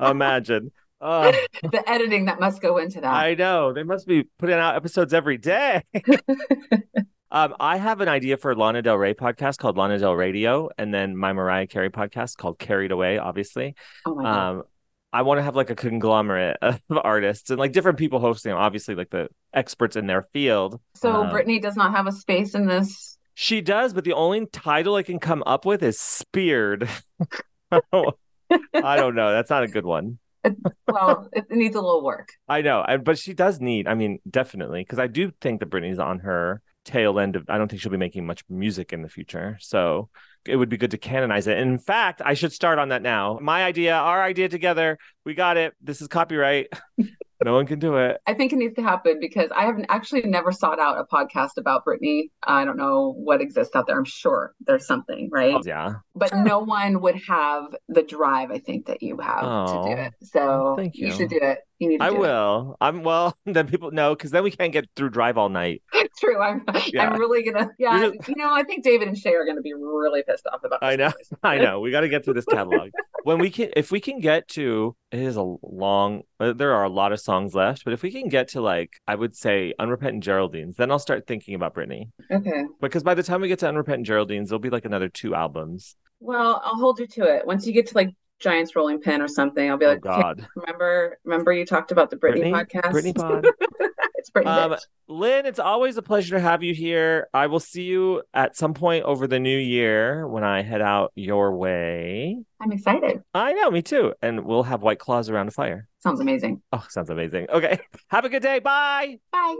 Imagine. 0.10 0.72
Oh, 1.00 1.32
the 1.62 1.82
editing 1.86 2.26
that 2.26 2.40
must 2.40 2.62
go 2.62 2.78
into 2.78 3.00
that. 3.00 3.12
I 3.12 3.34
know. 3.34 3.72
They 3.72 3.82
must 3.82 4.06
be 4.06 4.24
putting 4.38 4.56
out 4.56 4.76
episodes 4.76 5.12
every 5.12 5.36
day. 5.36 5.82
um, 7.30 7.54
I 7.58 7.76
have 7.78 8.00
an 8.00 8.08
idea 8.08 8.36
for 8.36 8.54
Lana 8.54 8.82
Del 8.82 8.96
Rey 8.96 9.14
podcast 9.14 9.58
called 9.58 9.76
Lana 9.76 9.98
Del 9.98 10.14
Radio, 10.14 10.68
and 10.78 10.92
then 10.94 11.16
my 11.16 11.32
Mariah 11.32 11.66
Carey 11.66 11.90
podcast 11.90 12.36
called 12.36 12.58
Carried 12.58 12.92
Away, 12.92 13.18
obviously. 13.18 13.74
oh 14.06 14.14
my 14.14 14.22
God. 14.22 14.50
Um, 14.56 14.62
I 15.12 15.22
want 15.22 15.38
to 15.38 15.42
have 15.42 15.54
like 15.54 15.70
a 15.70 15.76
conglomerate 15.76 16.56
of 16.62 16.80
artists 16.90 17.48
and 17.50 17.58
like 17.58 17.70
different 17.72 17.98
people 17.98 18.18
hosting, 18.18 18.50
them, 18.50 18.58
obviously, 18.58 18.96
like 18.96 19.10
the 19.10 19.28
experts 19.52 19.94
in 19.94 20.06
their 20.08 20.26
field. 20.32 20.80
so 20.96 21.12
um, 21.22 21.30
Britney 21.30 21.62
does 21.62 21.76
not 21.76 21.94
have 21.94 22.06
a 22.08 22.12
space 22.12 22.54
in 22.54 22.66
this. 22.66 23.16
She 23.34 23.60
does, 23.60 23.92
but 23.92 24.04
the 24.04 24.12
only 24.12 24.46
title 24.46 24.94
I 24.96 25.02
can 25.04 25.18
come 25.20 25.42
up 25.46 25.64
with 25.64 25.82
is 25.82 25.98
Speared. 26.00 26.88
I 27.72 28.96
don't 28.96 29.14
know. 29.14 29.32
That's 29.32 29.50
not 29.50 29.62
a 29.64 29.68
good 29.68 29.84
one. 29.84 30.18
Well, 30.86 31.28
it 31.32 31.46
needs 31.50 31.74
a 31.74 31.80
little 31.80 32.04
work. 32.04 32.28
I 32.48 32.60
know, 32.62 32.84
and- 32.86 33.02
but 33.04 33.18
she 33.18 33.32
does 33.34 33.60
need. 33.60 33.88
I 33.88 33.94
mean, 33.94 34.18
definitely, 34.28 34.82
because 34.82 34.98
I 34.98 35.06
do 35.06 35.32
think 35.40 35.60
that 35.60 35.70
Britney's 35.70 35.98
on 35.98 36.20
her 36.20 36.60
tail 36.84 37.18
end 37.18 37.36
of. 37.36 37.44
I 37.48 37.58
don't 37.58 37.68
think 37.68 37.82
she'll 37.82 37.90
be 37.92 37.98
making 37.98 38.26
much 38.26 38.44
music 38.48 38.92
in 38.92 39.02
the 39.02 39.08
future, 39.08 39.56
so 39.60 40.08
it 40.46 40.56
would 40.56 40.68
be 40.68 40.76
good 40.76 40.90
to 40.92 40.98
canonize 40.98 41.46
it. 41.46 41.58
And 41.58 41.70
in 41.72 41.78
fact, 41.78 42.20
I 42.24 42.34
should 42.34 42.52
start 42.52 42.78
on 42.78 42.90
that 42.90 43.02
now. 43.02 43.38
My 43.40 43.64
idea, 43.64 43.94
our 43.94 44.22
idea 44.22 44.48
together. 44.48 44.98
We 45.24 45.34
got 45.34 45.56
it. 45.56 45.74
This 45.80 46.02
is 46.02 46.08
copyright. 46.08 46.68
no 47.44 47.54
one 47.54 47.66
can 47.66 47.78
do 47.78 47.96
it. 47.96 48.18
I 48.26 48.34
think 48.34 48.52
it 48.52 48.56
needs 48.56 48.74
to 48.76 48.82
happen 48.82 49.18
because 49.20 49.50
I 49.54 49.64
haven't 49.64 49.86
actually 49.88 50.22
never 50.22 50.52
sought 50.52 50.78
out 50.78 50.98
a 50.98 51.04
podcast 51.04 51.56
about 51.58 51.84
Britney. 51.86 52.30
I 52.42 52.64
don't 52.64 52.76
know 52.76 53.12
what 53.16 53.40
exists 53.40 53.74
out 53.74 53.86
there. 53.86 53.98
I'm 53.98 54.04
sure 54.04 54.54
there's 54.66 54.86
something, 54.86 55.28
right? 55.32 55.56
Yeah. 55.64 55.94
But 56.14 56.34
no 56.34 56.58
one 56.60 57.00
would 57.00 57.20
have 57.26 57.64
the 57.88 58.02
drive 58.02 58.50
I 58.50 58.58
think 58.58 58.86
that 58.86 59.02
you 59.02 59.18
have 59.18 59.40
to 59.40 59.46
Oh, 59.46 59.84
do 59.86 60.00
it. 60.00 60.12
So 60.22 60.74
thank 60.76 60.96
you 60.96 61.08
you. 61.08 61.12
should 61.14 61.30
do 61.30 61.38
it. 61.40 61.58
You 61.80 61.88
need 61.88 62.00
I 62.00 62.10
do 62.10 62.16
it. 62.16 62.20
will. 62.20 62.76
I'm 62.80 63.02
well. 63.02 63.36
Then 63.46 63.66
people 63.66 63.90
know 63.90 64.14
because 64.14 64.30
then 64.30 64.42
we 64.44 64.50
can't 64.50 64.72
get 64.72 64.86
through 64.96 65.10
drive 65.10 65.36
all 65.36 65.48
night. 65.48 65.82
True. 66.20 66.40
I'm 66.40 66.64
Yeah. 66.86 67.10
I'm 67.10 67.18
really 67.18 67.42
gonna 67.42 67.70
yeah, 67.78 68.10
just- 68.12 68.28
you 68.28 68.36
know, 68.36 68.52
I 68.54 68.62
think 68.62 68.84
David 68.84 69.08
and 69.08 69.18
Shay 69.18 69.34
are 69.34 69.44
gonna 69.44 69.60
be 69.60 69.74
really 69.74 70.22
pissed 70.22 70.46
off 70.52 70.60
about 70.64 70.82
I 70.82 70.94
know. 70.96 71.12
I 71.42 71.58
know. 71.58 71.80
We 71.80 71.90
got 71.90 72.00
to 72.02 72.08
get 72.08 72.24
through 72.24 72.34
this 72.34 72.44
catalog. 72.44 72.90
when 73.24 73.38
we 73.38 73.50
can, 73.50 73.70
if 73.76 73.90
we 73.90 74.00
can 74.00 74.20
get 74.20 74.46
to, 74.48 74.94
it 75.10 75.18
is 75.18 75.36
a 75.36 75.56
long. 75.62 76.22
uh, 76.38 76.52
There 76.52 76.72
are 76.74 76.84
a 76.84 76.88
lot 76.88 77.12
of 77.12 77.20
songs 77.20 77.54
left, 77.54 77.84
but 77.84 77.92
if 77.92 78.02
we 78.02 78.12
can 78.12 78.28
get 78.28 78.48
to 78.48 78.60
like, 78.60 78.92
I 79.08 79.14
would 79.16 79.34
say, 79.34 79.74
Unrepentant 79.78 80.22
Geraldines, 80.22 80.76
then 80.76 80.90
I'll 80.92 80.98
start 81.00 81.26
thinking 81.26 81.54
about 81.56 81.74
Britney. 81.74 82.10
Okay. 82.30 82.64
Because 82.80 83.02
by 83.02 83.14
the 83.14 83.22
time 83.24 83.40
we 83.40 83.48
get 83.48 83.58
to 83.60 83.68
Unrepentant 83.68 84.06
Geraldines, 84.06 84.48
there'll 84.50 84.60
be 84.60 84.70
like 84.70 84.84
another 84.84 85.08
two 85.08 85.34
albums. 85.34 85.96
Well, 86.20 86.62
I'll 86.64 86.76
hold 86.76 87.00
you 87.00 87.06
to 87.08 87.24
it. 87.24 87.46
Once 87.46 87.66
you 87.66 87.72
get 87.72 87.88
to 87.88 87.94
like 87.94 88.14
Giants 88.40 88.74
Rolling 88.76 89.00
Pin 89.00 89.22
or 89.22 89.28
something, 89.28 89.70
I'll 89.70 89.76
be 89.76 89.86
Oh 89.86 89.90
like, 89.90 90.04
"Okay, 90.04 90.20
God, 90.22 90.46
remember, 90.56 91.18
remember 91.24 91.52
you 91.52 91.64
talked 91.64 91.92
about 91.92 92.10
the 92.10 92.16
Britney, 92.16 92.50
podcast? 92.52 92.92
Britney 92.92 93.14
Pod. 93.16 93.46
it's 94.16 94.30
Britney 94.30 94.46
Um, 94.46 94.72
bitch. 94.72 94.80
Lin, 95.08 95.46
it's 95.46 95.58
always 95.58 95.96
a 95.96 96.02
pleasure 96.02 96.36
to 96.36 96.40
have 96.40 96.62
you 96.62 96.74
here. 96.74 97.28
I 97.32 97.46
will 97.46 97.60
see 97.60 97.82
you 97.84 98.22
at 98.34 98.56
some 98.56 98.74
point 98.74 99.04
over 99.04 99.26
the 99.26 99.38
new 99.38 99.56
year 99.58 100.26
when 100.28 100.42
I 100.44 100.62
head 100.62 100.80
out 100.82 101.12
your 101.14 101.54
way. 101.56 102.38
I'm 102.60 102.72
excited. 102.72 103.22
I 103.34 103.52
know, 103.52 103.70
me 103.70 103.82
too. 103.82 104.14
And 104.22 104.44
we'll 104.44 104.62
have 104.64 104.82
white 104.82 104.98
claws 104.98 105.28
around 105.30 105.48
a 105.48 105.52
fire. 105.52 105.88
Sounds 106.00 106.20
amazing. 106.20 106.62
Oh, 106.72 106.84
sounds 106.88 107.10
amazing. 107.10 107.46
Okay. 107.50 107.78
Have 108.08 108.24
a 108.24 108.28
good 108.28 108.42
day. 108.42 108.58
Bye. 108.58 109.18
Bye. 109.32 109.56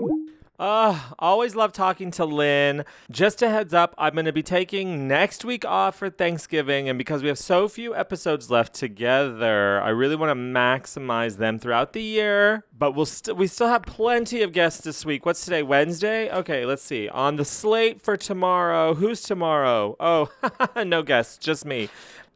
Uh, 0.57 0.97
always 1.19 1.57
love 1.57 1.73
talking 1.73 2.13
to 2.13 2.25
Lin. 2.25 2.85
Just 3.11 3.43
a 3.43 3.51
heads 3.51 3.75
up, 3.75 3.93
I'm 3.99 4.13
going 4.15 4.25
to 4.27 4.33
be 4.33 4.43
taking 4.43 5.09
next 5.09 5.45
week 5.45 5.65
off 5.65 5.97
for 5.97 6.11
Thanksgiving. 6.11 6.89
And 6.89 6.97
because 6.97 7.23
we 7.23 7.29
have 7.29 7.39
so 7.39 7.67
few 7.67 7.95
episodes 7.95 8.51
left 8.51 8.73
together, 8.73 9.81
I 9.81 9.89
really 9.89 10.15
want 10.15 10.31
to 10.31 10.37
maximize 10.37 11.39
them 11.39 11.59
throughout 11.59 11.93
the 11.93 12.03
year. 12.03 12.65
But 12.77 12.93
we'll 12.93 13.07
st- 13.07 13.37
we 13.37 13.49
still 13.49 13.67
have 13.67 13.83
plenty 13.83 14.43
of 14.43 14.53
guests 14.53 14.83
this 14.83 15.05
week. 15.05 15.27
What's 15.27 15.45
today? 15.45 15.65
Wednesday? 15.65 16.31
Okay, 16.31 16.65
let's 16.65 16.83
see. 16.83 17.09
On 17.09 17.35
the 17.35 17.45
slate 17.45 18.01
for 18.01 18.17
tomorrow, 18.17 18.95
who's 18.95 19.23
tomorrow? 19.23 19.97
Oh, 19.99 20.31
no 20.85 21.03
guests, 21.03 21.37
just 21.37 21.65
me. 21.65 21.89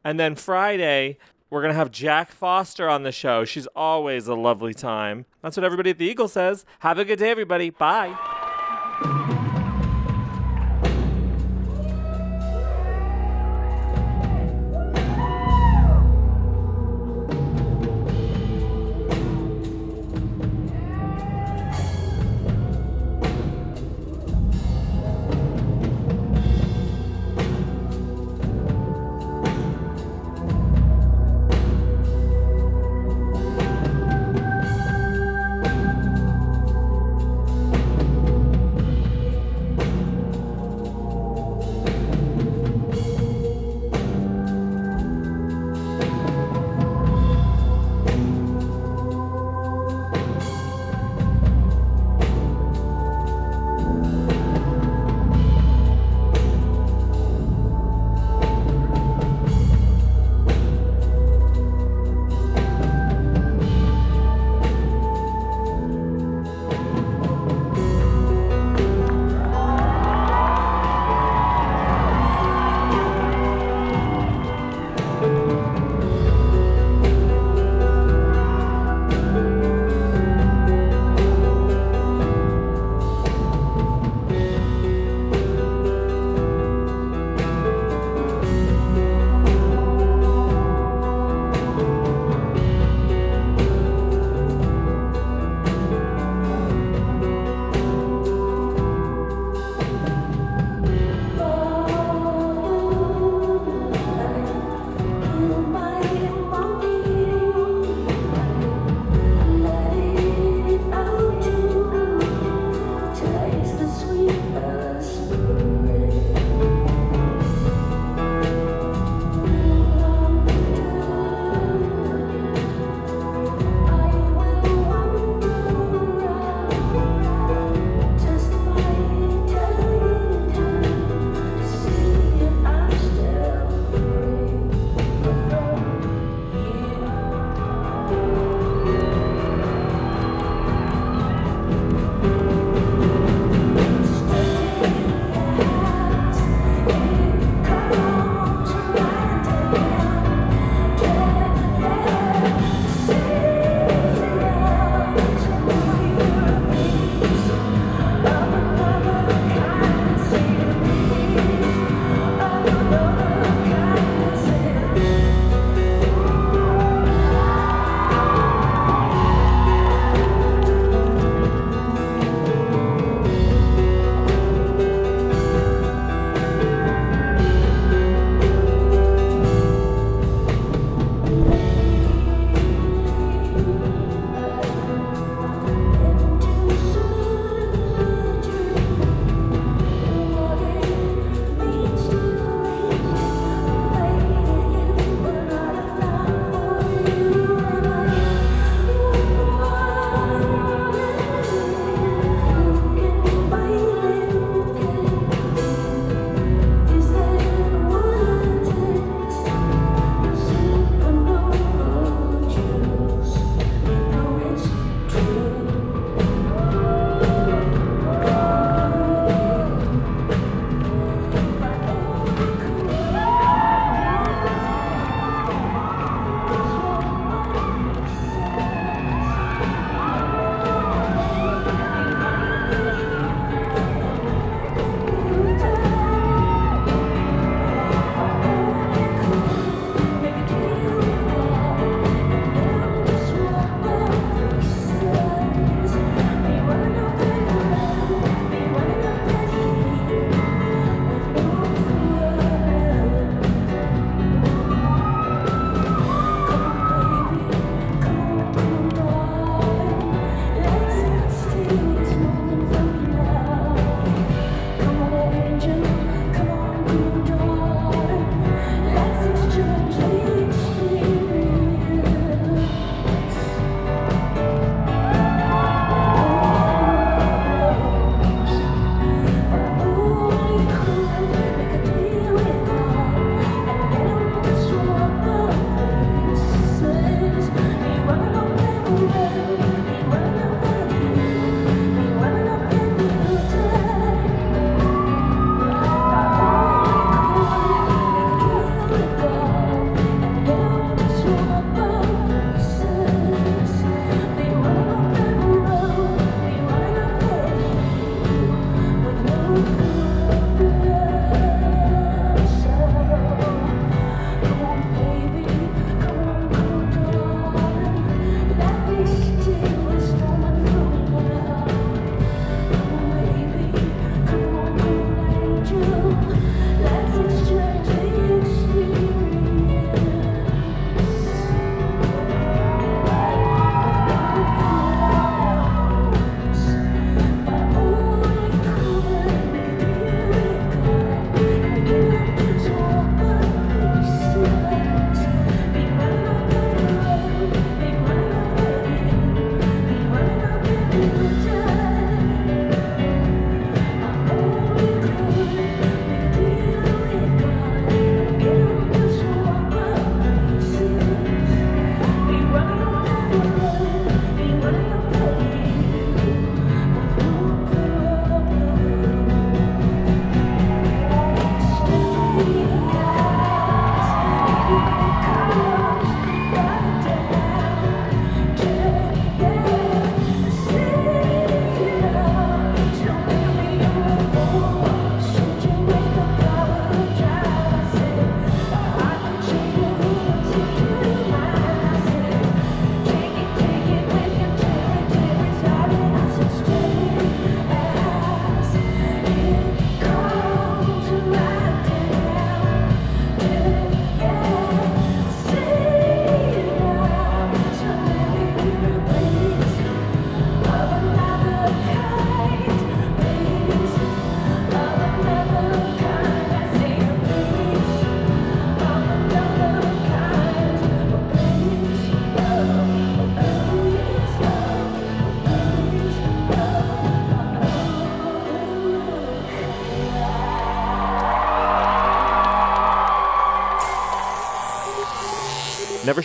And 0.02 0.18
then 0.18 0.34
Friday, 0.34 1.18
we're 1.50 1.62
going 1.62 1.72
to 1.72 1.78
have 1.78 1.90
Jack 1.90 2.30
Foster 2.30 2.88
on 2.88 3.02
the 3.02 3.12
show. 3.12 3.44
She's 3.44 3.66
always 3.68 4.28
a 4.28 4.34
lovely 4.34 4.74
time. 4.74 5.26
That's 5.42 5.56
what 5.56 5.64
everybody 5.64 5.90
at 5.90 5.98
the 5.98 6.06
Eagle 6.06 6.28
says. 6.28 6.64
Have 6.80 6.98
a 6.98 7.04
good 7.04 7.18
day, 7.18 7.30
everybody. 7.30 7.70
Bye. 7.70 9.36